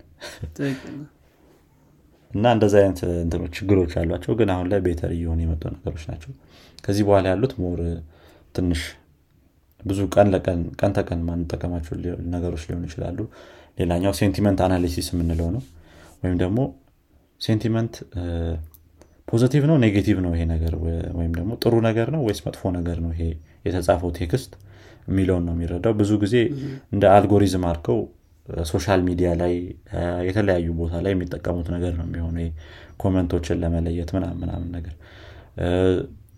[2.30, 6.30] እና እንደዚ አይነት እንትኖች ችግሮች አሏቸው ግን አሁን ላይ better እየሆኑ የመጡ ነገሮች ናቸው።
[6.84, 7.80] ከዚህ በኋላ ያሉት more
[8.54, 8.82] ትንሽ
[9.82, 11.94] ብዙ ቀን ለቀን ቀን ተቀን ማንጠቀማቸው
[12.34, 13.18] ነገሮች ሊሆኑ ይችላሉ።
[13.78, 15.62] ሌላኛው sentiment analysis የምንለው ነው።
[16.22, 16.58] ወይም ደግሞ
[17.40, 17.94] sentiment
[19.28, 20.74] positive ነው negative ነው ይሄ ነገር
[21.18, 23.22] ወይም ደግሞ ጥሩ ነገር ነው ወይስ መጥፎ ነገር ነው ይሄ
[23.66, 24.52] የተጻፈው text
[25.08, 26.36] የሚለውን ነው የሚረዳው። ብዙ ጊዜ
[26.94, 27.98] እንደ አልጎሪዝም አድርገው
[28.70, 29.54] social media ላይ
[30.28, 32.38] የተለያዩ ቦታ ላይ የሚጠቀሙት ነገር ነው የሚሆነ
[32.96, 34.94] comment ኦችን ለመለየት ምናምን ምናምን ነገር።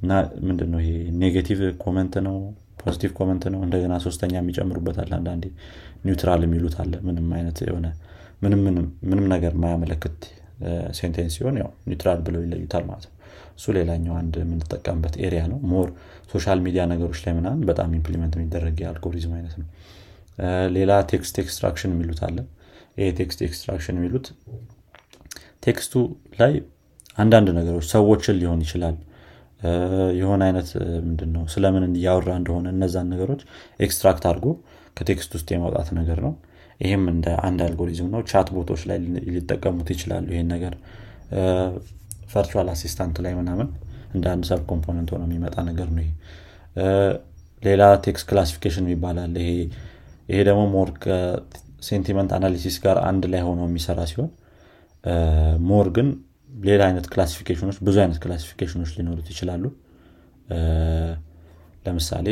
[0.03, 0.13] እና
[0.49, 0.91] ምንድነው ይሄ
[1.23, 2.37] negative comment ነው
[2.83, 5.45] positive comment ነው እንደገና ሶስተኛ የሚጨምሩበት አንዳንዴ
[6.05, 7.87] neutral የሚሉት አለ። ምንም አይነት የሆነ
[9.05, 10.19] ምንም ነገር ማያመለክት
[10.99, 13.15] sentence ሲሆን ያው neutral ብለው ይለዩታል ማለት ነው።
[13.59, 15.89] እሱ ሌላኛው አንድ የምንጠቀምበት area ነው። more
[16.33, 19.69] social media ነገሮች ላይ ምናምን በጣም implement የሚደረግ የአልጎሪዝም አይነት ነው
[20.77, 22.39] ሌላ text extraction የሚሉት አለ።
[22.99, 24.27] ይሄ text extraction የሚሉት
[25.63, 25.95] text ኡ
[26.41, 26.53] ላይ
[27.19, 28.97] አንዳንድ ነገሮች ሰዎችን ሊሆን ይችላል።
[30.19, 30.69] የሆነ አይነት
[31.07, 33.41] ምንድነው ስለምን እያወራ እንደሆነ እነዛን ነገሮች
[33.81, 34.47] extract አድርጎ
[34.97, 36.33] ከ text ውስጥ የማውጣት ነገር ነው።
[36.81, 38.99] ይህም እንደ አንድ አልጎሪዝም ነው። chatbot ኦች ላይ
[39.29, 40.75] ሊጠቀሙት ይችላሉ ይሄን ነገር።
[42.33, 43.69] virtual assistant ላይ ምናምን
[44.15, 46.07] እንደ አንድ sub component ሆነ የሚመጣ ነገር ነው
[47.63, 49.51] ሌላ text classification ይባላል ይሄ
[50.29, 54.31] ይሄ ደግሞ more ከ sentiment analysis ጋር አንድ ላይ ሆኖ የሚሰራ ሲሆን
[55.69, 56.09] more ግን
[56.63, 59.65] ሌላ አይነት classification ኦች ብዙ አይነት classification ኦች ሊኖሩት ይችላሉ።
[61.85, 62.29] ለምሳሌ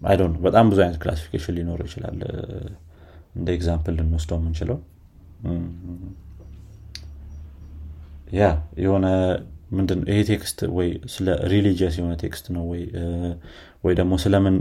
[0.00, 0.16] አይ
[0.46, 2.18] በጣም ብዙ አይነት classification ሊኖረው ይችላል።
[3.36, 4.78] እንደ example ልንወስደው የምንችለው።
[8.34, 8.44] yeah
[8.78, 9.06] የሆነ
[9.74, 12.82] ምንድን ይሄ text ወይ ስለ religious የሆነ text ነው ወይ?
[13.84, 14.56] ወይ ደግሞ ስለምን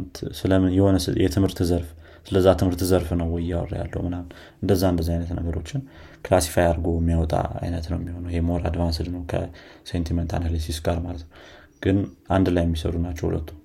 [0.77, 1.89] የሆነ የትምህርት ዘርፍ
[2.27, 4.27] ስለዛ ትምህርት ዘርፍ ነው ወይ እያወራ ያለው ምናምን።
[4.61, 5.81] እንደዛ እንደዚ አይነት ነገሮችን
[6.25, 11.23] classify አድርጎ የሚያወጣ አይነት ነው የሚሆነው። ይሄ more advanced ነው ከ sentiment analysis ጋር ማለት
[11.25, 11.31] ነው።
[11.83, 11.97] ግን
[12.29, 13.59] አንድ ላይ የሚሰሩ ናቸው ሁለቱም።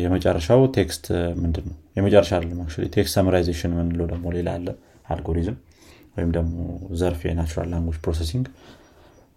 [0.00, 1.06] የመጨረሻው text
[1.40, 1.76] ምንድን ነው?
[1.96, 2.60] የመጨረሻ አይደለም
[2.94, 4.68] text summarization የምንለው ደግሞ ሌላ አለ።
[5.08, 5.56] አልጎሪዝም
[6.16, 6.54] ወይም ደግሞ
[7.00, 8.46] ዘርፍ የ natural language processing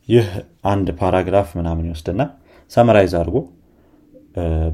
[0.09, 0.27] ይህ
[0.71, 2.21] አንድ paragraph ምናምን ይወስድና
[2.71, 3.37] summarize አድርጎ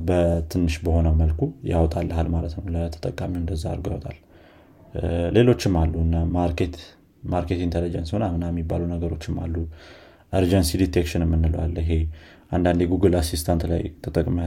[0.07, 1.39] በትንሽ በሆነው መልኩ
[1.71, 4.17] ያወጣልሃል ማለት ነው። ለተጠቃሚው እንደዛ አድርጎ ያወጣል።
[5.37, 5.93] ሌሎችም አሉ
[7.25, 9.55] market intelligence ምናምና የሚባሉ ነገሮችም አሉ።
[10.33, 11.91] urgency detection የምንለው አለ ይሄ
[12.51, 14.37] አንዳንድ የ Google Assistant ላይ ተጠቅመ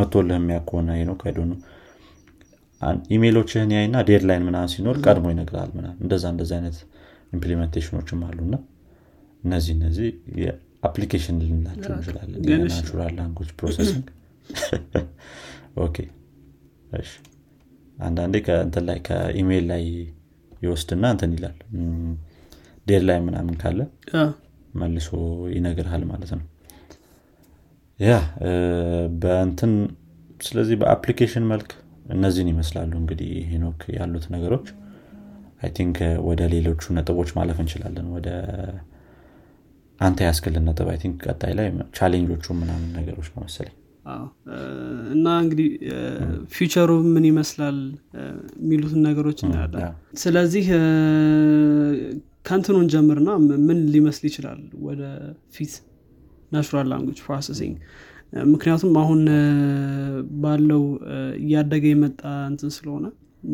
[0.00, 1.58] መቶልህ የሚያከሆነ ነው ነው
[3.14, 6.76] ኢሜሎችህን ያይና deadline ምናምን ሲኖር ቀድሞ ይነግራል ምና እንደዛ እንደዚ አይነት
[7.32, 8.54] implementation ኦችም አሉና
[9.42, 10.08] እነዚህ እነዚህ
[10.82, 14.06] application ልንላቸው እንችላለን። natural language processing።
[15.84, 15.96] Okay።
[16.98, 17.10] እሺ።
[17.98, 19.82] አንዳንዴ ከእንትን ላይ ከኢሜይል ላይ
[20.62, 21.58] ይወስድና እንትን ይላል።
[22.86, 23.80] deadline ምናምን ካለ
[24.74, 25.10] መልሶ
[25.54, 26.46] ይነግርሃል ማለት ነው።
[27.98, 28.12] yeah
[29.22, 29.72] በእንትን
[30.40, 31.70] ስለዚህ በ application መልክ
[32.14, 34.68] እነዚህን ይመስላሉ እንግዲህ ሄኖክ ያሉት ነገሮች።
[35.62, 35.96] I think
[36.28, 38.28] ወደ ሌሎቹ ነጥቦች ማለፍ እንችላለን። ወደ
[40.00, 41.66] አንተ ያስክልን ነጥብ I think ቀጣይ ላይ
[41.98, 43.74] challenge ኦቹ ምናምን ነገሮች ነው መሰለኝ።
[45.14, 45.66] እና እንግዲህ
[46.54, 47.78] future ኡ ምን ይመስላል?
[48.62, 49.82] የሚሉትን ነገሮች እናያለን።
[50.22, 50.66] ስለዚህ
[52.46, 53.30] ከንትኑን ጀምርና
[53.66, 55.02] ምን ሊመስል ይችላል ወደ
[55.56, 55.72] ፊት?
[56.52, 57.74] natural language processing።
[58.52, 59.20] ምክንያቱም አሁን
[60.42, 60.82] ባለው
[61.42, 63.04] እያደገ የመጣ እንትን ስለሆነ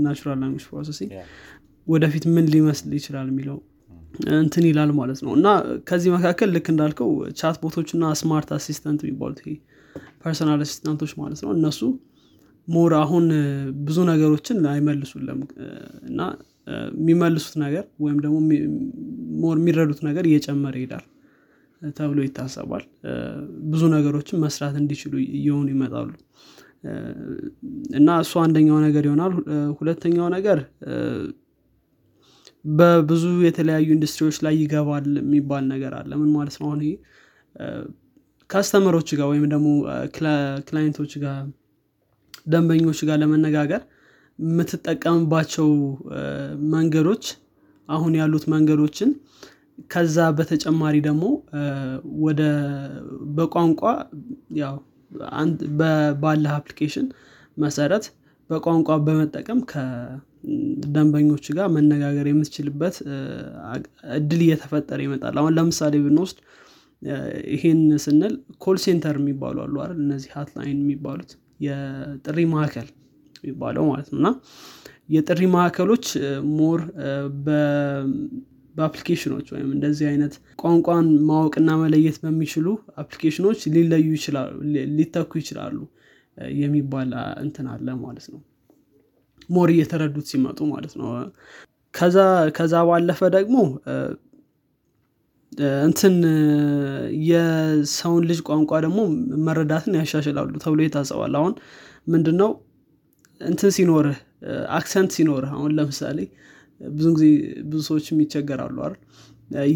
[0.04, 1.12] natural language processing
[1.86, 3.58] ወደፊት ምን ሊመስል ይችላል የሚለው
[4.36, 5.48] እንትን ይላል ማለት ነው። እና
[5.88, 9.40] ከዚህ መካከል ልክ እንዳልከው chatbot ኦች እና smart assistant የሚባሉት
[10.22, 11.80] personal assistant ኦች ማለት ነው። እነሱ
[12.68, 13.26] more አሁን
[13.86, 15.40] ብዙ ነገሮችን አይመልሱለም
[16.08, 16.20] እና
[16.94, 18.36] የሚመልሱት ነገር ወይም ደግሞ
[19.42, 21.04] more የሚረዱት ነገር እየጨመረ ይሄዳል
[21.96, 22.84] ተብሎ ይታሰባል።
[23.70, 26.10] ብዙ ነገሮችን መስራት እንዲችሉ እየሆኑ ይመጣሉ።
[27.98, 29.32] እና እሱ አንደኛው ነገር ይሆናል።
[29.78, 30.58] ሁለተኛው ነገር
[32.72, 36.66] በብዙ የተለያዩ ኢንዱስትሪዎች ላይ ይገባል የሚባል ነገር አለ። ምን ማለት ነው?
[36.68, 36.94] አሁን ይሄ
[38.50, 39.68] customer ኦች ጋር ወይም ደግሞ
[40.66, 41.38] client ኦች ጋር
[42.46, 43.82] ደንበኞች ጋር ለመነጋገር
[44.38, 45.68] የምትጠቀምባቸው
[46.74, 47.24] መንገዶች
[47.88, 49.10] አሁን ያሉት መንገዶችን
[49.90, 51.24] ከዛ በተጨማሪ ደግሞ
[52.26, 52.42] ወደ
[53.36, 53.82] በቋንቋ
[54.60, 54.76] ያው
[56.22, 57.06] ባለህ application
[57.56, 58.06] መሰረት
[58.50, 59.60] በቋንቋ በመጠቀም
[60.46, 62.96] ከደንበኞች ጋር መነጋገር የምትችልበት
[64.18, 66.38] እድል እየተፈጠረ ይመጣል። አሁን ለምሳሌ ብንወስድ
[67.54, 69.98] ይሄን ስንል call center የሚባሉ አሉ አይደል?
[70.04, 71.32] እነዚህ hotline የሚባሉት
[71.66, 72.88] የጥሪ ማዕከል
[73.44, 74.28] የሚባለው ማለት ነው። እና
[75.14, 76.06] የጥሪ ማዕከሎች
[76.56, 76.80] more
[78.74, 82.66] በአፕሊኬሽኖች ወይም እንደዚህ አይነት ቋንቋን ማወቅና መለየት በሚችሉ
[83.02, 84.54] አፕሊኬሽኖች ሊለዩ ይችላሉ
[84.98, 85.76] ሊተኩ ይችላሉ
[86.58, 87.10] የሚባል
[87.44, 88.40] እንትን አለ ማለት ነው
[89.48, 91.08] more እየተረዱት ሲመጡ ማለት ነው።
[92.54, 93.56] ከዛ ባለፈ ደግሞ
[95.84, 96.14] እንትን
[97.28, 98.98] የሰውን ልጅ ቋንቋ ደግሞ
[99.46, 101.52] መረዳትን ያሻሽላሉ ተብሎ ይታሰባል። አሁን
[102.06, 102.50] ምንድነው?
[103.40, 104.18] እንትን ሲኖርህ
[104.76, 106.18] accent ሲኖርህ አሁን ለምሳሌ
[106.80, 107.24] ብዙ ጊዜ
[107.68, 108.96] ብዙ ሰዎች ይቸገራሉ አይደል?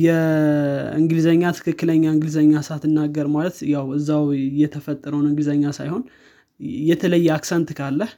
[0.04, 4.24] የእንግሊዘኛ ትክክለኛ እንግሊዘኛ ሳትናገር ማለት ያው እዛው
[4.62, 6.02] የተፈጠረውን እንግሊዘኛ ሳይሆን
[6.88, 8.10] የተለየ accent ካለህ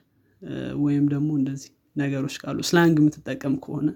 [0.83, 3.89] ወይም ደግሞ እንደዚህ ነገሮች ካሉ slang የምትጠቀም ከሆነ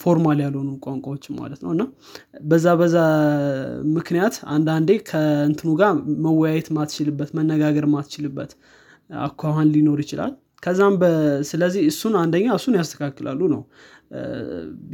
[0.00, 1.82] formal ያልሆኑ ቋንቋዎች ማለት ነው። እና
[2.44, 2.96] በዛ በዛ
[3.94, 5.92] ምክንያት አንዳንዴ ከእንትኑ ጋር
[6.26, 8.50] መወያየት ማትችልበት መነጋገር ማትችልበት
[9.20, 10.94] አኳኋን ሊኖር ይችላል። ከዛም
[11.48, 13.62] ስለዚህ እሱን አንደኛ እሱን ያስተካክላሉ ነው።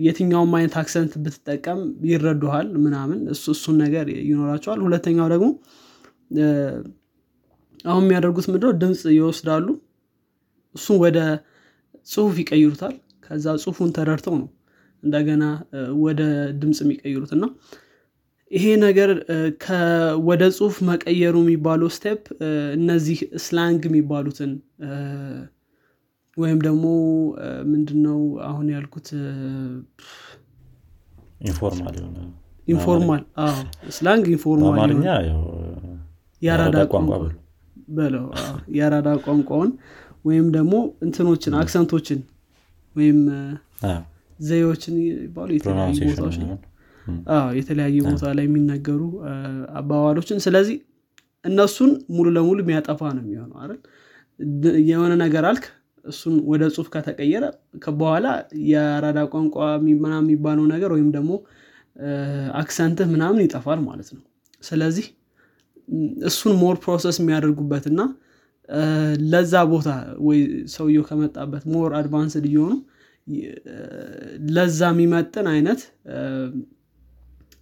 [0.07, 5.49] የትኛውም አይነት accent ብትጠቀም ይረዱሃል ምናምን እሱን ነገር ይኖራቸዋል። ሁለተኛው ደግሞ
[7.85, 9.67] አሁን የሚያደርጉት ምንድነው ድምፅ ይወስዳሉ።
[10.75, 11.19] እሱን ወደ
[12.07, 12.95] ጽሁፍ ይቀይሩታል።
[13.27, 14.49] ከዛ ጽሁፉን ተረድተው ነው
[15.03, 15.45] እንደገና
[16.05, 16.21] ወደ
[16.61, 17.45] ድምፅ የሚቀይሩት። እና
[18.51, 19.11] ይሄ ነገር
[20.29, 22.23] ወደ ጽሁፍ መቀየሩ የሚባለው step
[22.79, 24.51] እነዚህ slang የሚባሉትን
[26.37, 26.85] ወይም ደግሞ
[27.73, 28.19] ምንድነው?
[28.49, 29.09] አሁን ያልኩት
[32.69, 33.23] informal
[33.97, 34.93] slang informal
[36.43, 37.11] ቋንቋ ቋንቋ
[37.93, 38.25] በለው
[38.77, 39.71] የአራዳ ቋንቋውን
[40.25, 40.75] ወይም ደግሞ
[41.07, 42.21] እንትኖችን accent ኦችን
[42.97, 43.19] ወይም
[44.41, 46.37] ዘዬዎችን ይባሉ የተለያዩ ቦታዎች
[47.59, 49.01] የተለያየ ቦታ ላይ የሚነገሩ
[49.79, 50.77] አባባሎችን። ስለዚህ
[51.45, 53.79] እነሱን ሙሉ ለሙሉ የሚያጠፋ ነው የሚሆነው አይደል?
[54.91, 55.65] የሆነ ነገር አልክ
[56.05, 57.45] እሱን ወደ ጽሁፍ ከተቀየረ
[57.99, 58.27] በኋላ
[58.71, 59.57] የአራዳ ቋንቋ
[59.97, 61.33] ምናምን የሚባለው ነገር ወይም ደግሞ
[62.55, 64.23] accent ህ ምናምን ይጠፋል ማለት ነው።
[64.63, 65.07] ስለዚህ
[66.29, 68.01] እሱን more process የሚያደርጉበት እና
[69.33, 69.89] ለዛ ቦታ
[70.27, 70.39] ወይ
[70.75, 72.75] ሰውየው ከመጣበት more advanced እየሆኑ
[74.55, 75.81] ለዛ የሚመጥን አይነት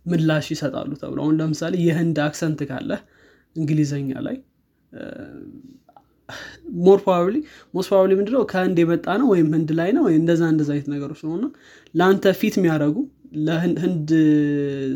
[0.07, 2.91] ምላሽ ይሰጣሉ ተብሎ። አሁን ለምሳሌ የህንድ accent ካለ
[3.57, 4.37] እንግሊዘኛ ላይ
[6.81, 7.37] more probably
[7.75, 11.51] most probably ምንድነው ከህንድ የመጣ ነው ወይም ህንድ ላይ ነው እንደዛ እንደዛ አይነት ነገሮች ነው።
[11.95, 12.97] ለአንተ ፊት የሚያደረጉ
[13.47, 14.11] ለህንድ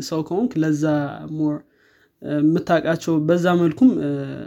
[0.07, 0.85] ሰው ከሆንክ ለዛ
[1.37, 1.55] more
[2.35, 3.89] የምታውቃቸው በዛ መልኩም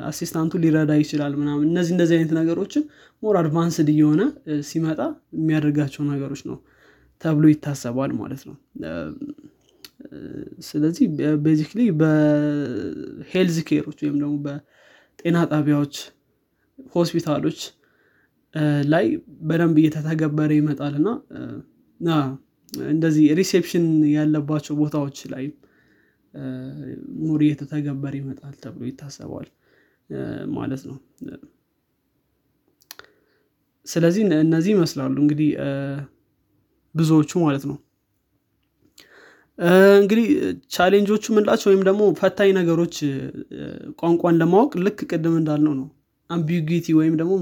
[0.09, 2.85] assistant ኡ ሊረዳ ይችላል ምናምን። እነዚህ እንደዚህ አይነት ነገሮችን
[3.23, 4.23] more advanced እየሆነ
[4.69, 5.01] ሲመጣ
[5.39, 6.59] የሚያደርጋቸው ነገሮች ነው
[7.23, 8.57] ተብሎ ይታሰባል ማለት ነው።
[10.69, 11.07] ስለዚህ
[11.47, 15.97] basically በ health care ኦች ወይም ደግሞ በጤና ጣቢያዎች
[16.95, 17.61] ሆስፒታሎች
[18.93, 19.07] ላይ
[19.49, 20.95] በደንብ እየተተገበረ ይመጣል
[22.01, 22.11] እና
[22.91, 23.85] እንደዚህ reception
[24.15, 25.45] ያለባቸው ቦታዎች ላይ
[27.23, 29.47] more እየተተገበረ ይመጣል ተብሎ ይታሰባል
[30.57, 30.99] ማለት ነው።
[33.87, 35.51] ስለዚህ እነዚህ ይመስላሉ እንግዲህ
[36.95, 37.77] ብዙዎቹ ማለት ነው።
[40.01, 40.27] እንግዲህ
[40.75, 42.97] challenge ኦቹ ምንላቸው ወይም ደግሞ ፈታኝ ነገሮች
[44.01, 45.89] ቋንቋን ለማወቅ ልክ ቅድም እንዳልነው ነው።
[46.31, 47.33] ambiguity ወይም ደግሞ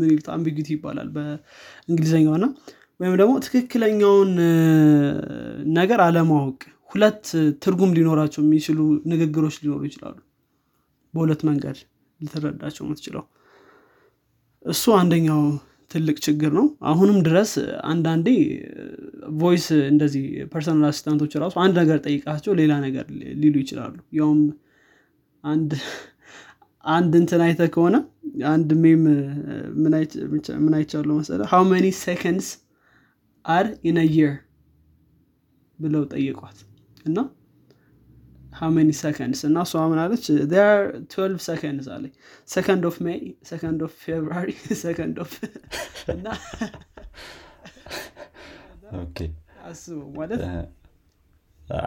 [0.00, 2.34] ምንት ambiguity ይባላል በእንግሊዝኛው
[3.00, 4.32] ወይም ደግሞ ትክክለኛውን
[5.76, 6.58] ነገር አለማወቅ
[6.90, 7.24] ሁለት
[7.62, 8.78] ትርጉም ሊኖራቸው የሚችሉ
[9.12, 10.16] ንግግሮች ሊኖሩ ይችላሉ።
[11.14, 11.78] በሁለት መንገድ
[12.20, 13.24] ልትረዳቸው የምትችለው።
[14.64, 15.42] እሱ አንደኛው
[15.90, 17.52] ትልቅ ችግር ነው። አሁንም ድረስ
[17.90, 18.28] አንዳንዴ
[19.38, 23.06] voice እንደዚህ personal assistant ኦች ራሱ አንድ ነገር ጠይቃቸው ሌላ ነገር
[23.42, 24.40] ሊሉ ይችላሉ። ያውም
[25.44, 25.72] አንድ
[26.84, 27.96] አንድ እንትን አይተህ ከሆነ
[28.48, 29.02] አንድ meme
[30.60, 32.48] ምን አይቻለሁ መሰለ how many seconds
[33.44, 33.98] are in
[35.78, 36.58] ብለው ጠየቋት
[37.04, 37.18] እና
[38.58, 40.24] how many seconds እና እሷ ምናለች
[41.12, 42.04] twelve seconds አለ
[42.48, 43.20] second of May
[43.50, 44.50] second of February
[44.82, 45.34] second of
[46.14, 46.26] እና
[49.70, 50.42] አስበው ማለት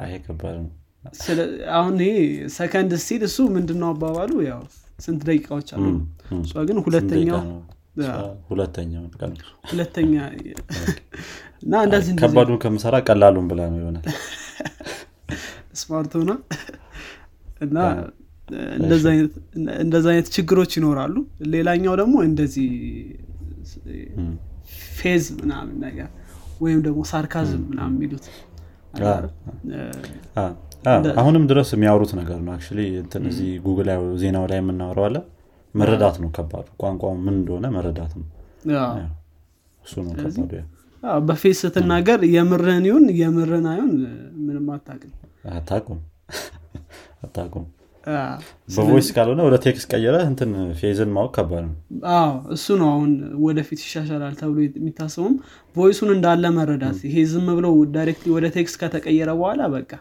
[0.04, 0.72] ይሄ ከባድ ነው።
[1.78, 2.18] አሁን ይሄ
[2.58, 4.34] ሰከንድ ሲል እሱ ምንድነው አባባሉ?
[4.50, 4.62] ያው
[5.00, 5.86] ስንት ደቂቃዎች አሉ?
[6.38, 7.42] እሷ ግን ሁለተኛው
[8.50, 9.04] ሁለተኛው
[9.72, 10.14] ሁለተኛ
[11.64, 14.06] እና እንደዚህ ከባዱን ከምሰራ ቀላሉን ብላ ነው ይሆናል
[15.74, 16.32] smart ሆና
[17.62, 17.78] እና
[19.82, 21.16] እንደዚ አይነት ችግሮች ይኖራሉ።
[21.54, 22.70] ሌላኛው ደግሞ እንደዚህ
[24.98, 26.10] ፌዝ ምናምን ነገር
[26.62, 28.26] ወይም ደግሞ sarcasm ምናምን የሚሉት
[31.20, 32.66] አሁንም ድረስ የሚያወሩት ነገር ነው። አክ
[33.02, 33.90] እንትን እዚህ ጉግል
[34.22, 35.18] ዜናው ላይ የምናወረው አለ።
[35.76, 38.28] መረዳት ነው ከባዱ። ቋንቋ ምን እንደሆነ መረዳት ነው።
[39.82, 40.52] እሱ ነው ከባዱ
[41.28, 43.94] በፌዝ ስትናገር የምርህን ይሁን የምርህን አይሁን
[44.44, 45.14] ምንም አታቅም
[45.44, 46.00] አታቁም።
[47.24, 47.66] አታቁም።
[48.76, 51.76] በ voice ካልሆነ ወደ text ቀየረ እንትን ፌዝን ማወቅ ከባድ ነው።
[52.56, 53.12] እሱ ነው አሁን
[53.46, 55.36] ወደፊት ይሻሻላል ተብሎ የሚታሰቡም
[55.76, 59.92] voice ኡን እንዳለ መረዳት ይሄ ዝም ብለው directly ወደ text ከተቀየረ በኋላ በቃ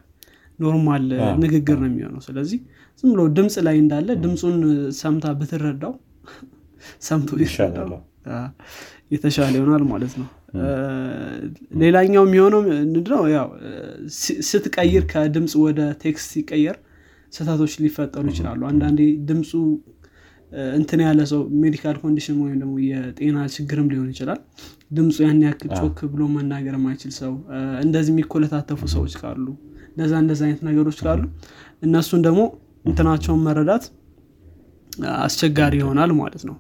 [0.59, 1.07] normal
[1.45, 2.59] ንግግር ነው የሚሆነው። ስለዚህ
[3.05, 4.57] ዝም ብሎ ድምፅ ላይ እንዳለ ድምፁን
[5.01, 5.95] ሰምታ ብትረዳው
[7.09, 7.31] ሰምቶ
[9.15, 10.29] የተሻለ ይሆናል ማለት ነው
[11.83, 13.23] ሌላኛው የሚሆነው ምንድነው?
[13.35, 13.49] ያው
[14.49, 16.77] ስትቀይር ከድምፅ ወደ text ሲቀየር
[17.33, 19.51] ስህተቶች ሊፈጠሩ ይችላሉ። አንዳንዴ ድምፁ
[20.77, 24.41] እንትን ያለ ሰው medical condition ወይም ደግሞ የጤና ችግርም ሊሆን ይችላል።
[24.97, 27.33] ድምፁ ያን ያክል ጮክ ብሎ መናገር የማይችል ሰው
[27.85, 29.47] እንደዚህ የሚኮለታተፉ ሰዎች ካሉ
[29.89, 31.23] እንደዛ እንደዛ አይነት ነገሮች ካሉ
[31.87, 32.43] እነሱን ደግሞ
[32.85, 33.85] እንትናቸውን መረዳት
[35.21, 36.57] አስቸጋሪ ይሆናል ማለት ነው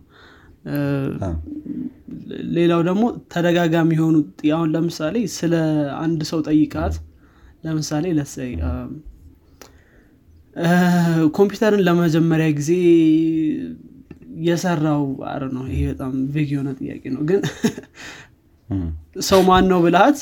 [2.57, 3.03] ሌላው ደግሞ
[3.33, 4.17] ተደጋጋሚ የሆኑ
[4.57, 5.55] አሁን ለምሳሌ ስለ
[6.03, 6.95] አንድ ሰው ጠይቃት
[7.67, 8.53] ለምሳሌ let's say
[11.37, 12.71] ኮምፒውተርን ለመጀመሪያ ጊዜ
[14.47, 17.41] የሰራው አር ነው ይሄ በጣም vague የሆነ ጥያቄ ነው ግን
[19.29, 20.18] ሰው ማን ነው ብላት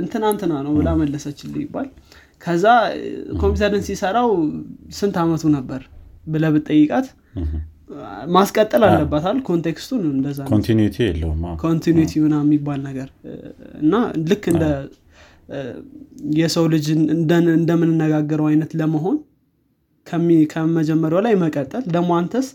[0.00, 1.88] እንትና እንትና ነው ብላ መለሰችልኝ ይባል።
[2.42, 2.64] ከዛ
[3.40, 4.30] ኮምፒውተርን ሲሰራው
[4.98, 5.82] ስንት አመቱ ነበር
[6.26, 7.06] ብዬ ብጠይቃት
[8.36, 13.08] ማስቀጠል አለባታል። context ኡን እንደዛ continuity የለውም። continuity ምና የሚባል ነገር
[13.80, 13.92] እና
[14.30, 14.64] ልክ እንደ
[16.38, 16.86] የሰው ልጅ
[17.56, 19.18] እንደምንነጋገረው አይነት ለመሆን
[20.46, 22.48] ከመጀመሪያው ላይ መቀጠል። ደግሞ አንተስ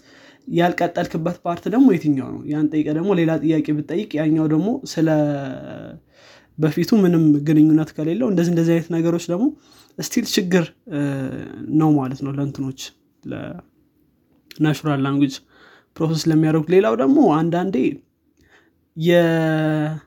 [0.53, 2.41] ያልቀጠልክበት part ደግሞ የትኛው ነው?
[2.51, 5.07] ያን ጠይቄ ደግሞ ሌላ ጥያቄ ብጠይቅ ያኛው ደግሞ ስለ
[6.57, 9.45] በፊቱ ምንም ግንኙነት ከሌለው እንደዚህ እንደዚህ አይነት ነገሮች ደግሞ
[9.97, 10.65] still ችግር
[11.79, 12.81] ነው ማለት ነው ለእንትኖች
[14.61, 15.35] natural language
[15.95, 17.75] process ለሚያደርጉት። ሌላው ደግሞ አንዳንዴ
[18.97, 19.99] የአንድ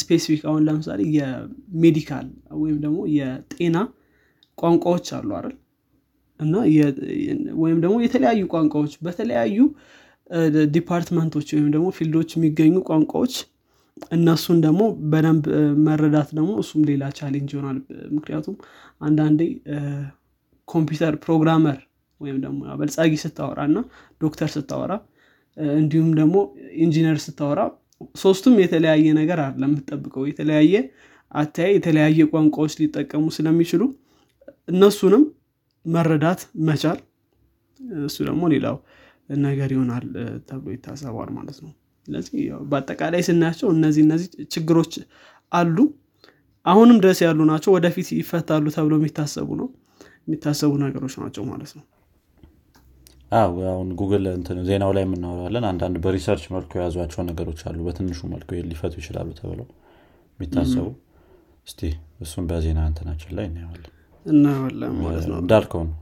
[0.00, 2.26] specific አሁን ለምሳሌ የ medical
[2.60, 3.76] ወይም ደግሞ የጤና
[4.58, 5.54] ቋንቋዎች አሉ አይደል?
[6.40, 6.54] እና
[7.62, 9.56] ወይም ደግሞ የተለያዩ ቋንቋዎች በተለያዩ
[10.74, 13.34] department ኦች ወይም ደግሞ field ኦች የሚገኙ ቋንቋዎች
[14.12, 15.44] እነሱን ደግሞ በደንብ
[15.86, 17.78] መረዳት ደግሞ እሱም ሌላ challenge ይሆናል።
[18.16, 18.54] ምክንያቱም
[19.00, 19.40] አንዳንዴ
[20.68, 21.78] computer programmer
[22.20, 23.78] ወይም ደግሞ በልጻጊ ስታወራ እና
[24.20, 24.92] ዶክተር ስታወራ
[25.76, 26.36] እንዲሁም ደግሞ
[26.84, 27.60] ኢንጂነር ስታወራ
[28.16, 30.74] ሶስቱም የተለያየ ነገር አለ የምትጠብቀው። የተለያየ
[31.32, 33.82] አተያይ የተለያየ ቋንቋዎች ሊጠቀሙ ስለሚችሉ
[34.68, 35.24] እነሱንም
[35.84, 36.98] መረዳት መቻል
[38.04, 38.76] እሱ ደግሞ ሌላው
[39.40, 40.04] ነገር ይሆናል
[40.48, 41.72] ተብሎ ይታሰባል ማለት ነው።
[42.08, 42.40] ስለዚህ
[42.70, 44.92] በአጠቃላይ ስናያቸው እነዚህ እነዚህ ችግሮች
[45.52, 45.76] አሉ።
[46.66, 49.68] አሁንም ድረስ ያሉ ናቸው ወደፊት ይፈታሉ ተብሎ የሚታሰቡ ነው
[50.24, 51.84] የሚታሰቡ ነገሮች ናቸው ማለት ነው
[53.32, 54.24] አሁን ጉግል
[54.68, 59.68] ዜናው ላይ የምናወራለን። አንዳንድ በ research መልኩ የያዟቸው ነገሮች አሉ። በትንሹ መልኩ ሊፈቱ ይችላሉ ተብለው
[60.38, 60.86] የሚታሰቡ።
[61.66, 61.80] እስቲ
[62.20, 63.92] እሱም በዜና እንትናችን ላይ እናየዋለን።
[65.40, 65.96] እንዳልከው ነው።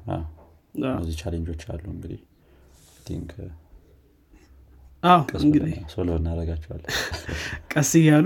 [0.81, 2.20] እነዚህ challenge ኦች አሉ እንግዲህ።
[3.07, 3.31] think
[5.41, 6.89] እንግዲህ solve እናደርጋቸዋለን
[7.72, 8.24] ቀስ እያሉ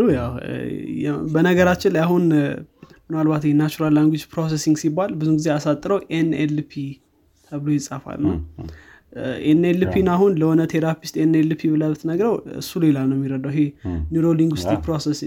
[1.34, 2.24] በነገራችን ላይ አሁን
[3.06, 6.72] ምናልባት የ natural language processing ሲባል ብዙ ጊዜ አሳጥረው NLP
[7.52, 8.36] ተብሎ ይጻፋል ነው
[9.50, 13.60] NLP ን አሁን ለሆነ therapist NLP ብለህ ብትነግረው እሱ ሌላ ነው የሚረዳው። ይሄ
[14.12, 15.18] neuro linguistic process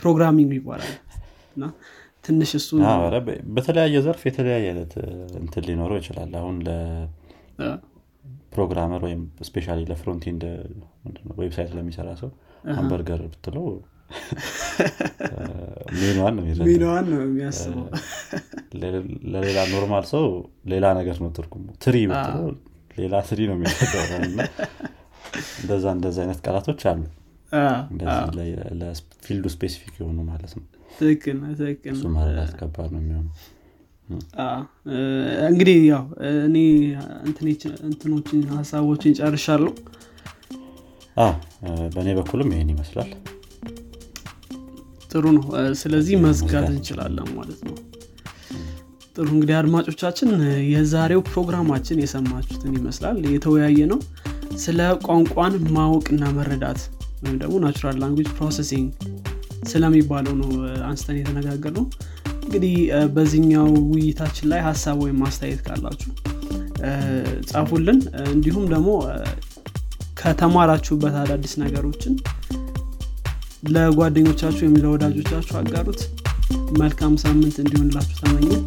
[0.00, 0.94] programming ይባላል።
[1.56, 1.64] እና
[2.24, 2.70] ትንሽ እሱ
[3.56, 4.92] በተለያየ ዘርፍ የተለያየ አይነት
[5.42, 6.56] እንትን ሊኖረው ይችላል። አሁን
[7.60, 10.42] ለ programmer ወይም specially ለ front end
[11.40, 12.30] website ለሚሰራ ሰው
[12.76, 13.66] ሃምበርገር ብትለው
[15.98, 16.44] ሜኗን ነው
[17.22, 17.84] የሚያስበው።
[19.34, 20.24] ለሌላ normal ሰው
[20.72, 22.46] ሌላ ነገር ነው ትርጉሙ። tree ብትለው
[22.98, 24.38] ሌላ tree ነው እና
[25.60, 27.00] እንደዛ እንደዛ አይነት ቃላቶች አሉ።
[28.80, 30.64] ለ field ኡ specific የሆኑ ማለት ነው።
[31.92, 33.26] እሱ መረዳት ከባድ ነው የሚሆኑ
[35.48, 36.04] እንግዲህ ያው
[36.44, 36.56] እኔ
[37.26, 39.72] እንትኖች- እንትኖችን ሀሳቦችን ጨርሻለሁ።
[41.94, 43.10] በእኔ በኩልም ይህን ይመስላል።
[45.10, 45.44] ጥሩ ነው።
[45.80, 47.76] ስለዚህ መዝጋት እንችላለን ማለት ነው
[49.18, 50.28] ጥሩ እንግዲህ አድማጮቻችን
[50.72, 54.00] የዛሬው ፕሮግራማችን የሰማችሁትን ይመስላል። የተወያየ ነው
[54.64, 56.80] ስለ ቋንቋን ማወቅና መረዳት
[57.22, 58.88] ወይም ደግሞ natural language processing
[59.70, 60.50] ስለሚባለው ነው
[60.88, 61.86] አንስተን የተነጋገር ነው
[62.42, 62.76] እንግዲህ
[63.14, 66.12] በዚህኛው ውይይታችን ላይ ሀሳብ ወይም ማስተያየት ካላችሁ
[67.50, 67.98] ጻፉልን።
[68.34, 68.90] እንዲሁም ደግሞ
[70.20, 72.14] ከተማራችሁበት አዳዲስ ነገሮችን
[73.70, 76.00] ለጓደኞቻችሁ ወይም ለወዳጆቻችሁ አጋሩት
[76.80, 78.62] መልካም ሳምንት እንዲሆንላችሁ ተመኘን።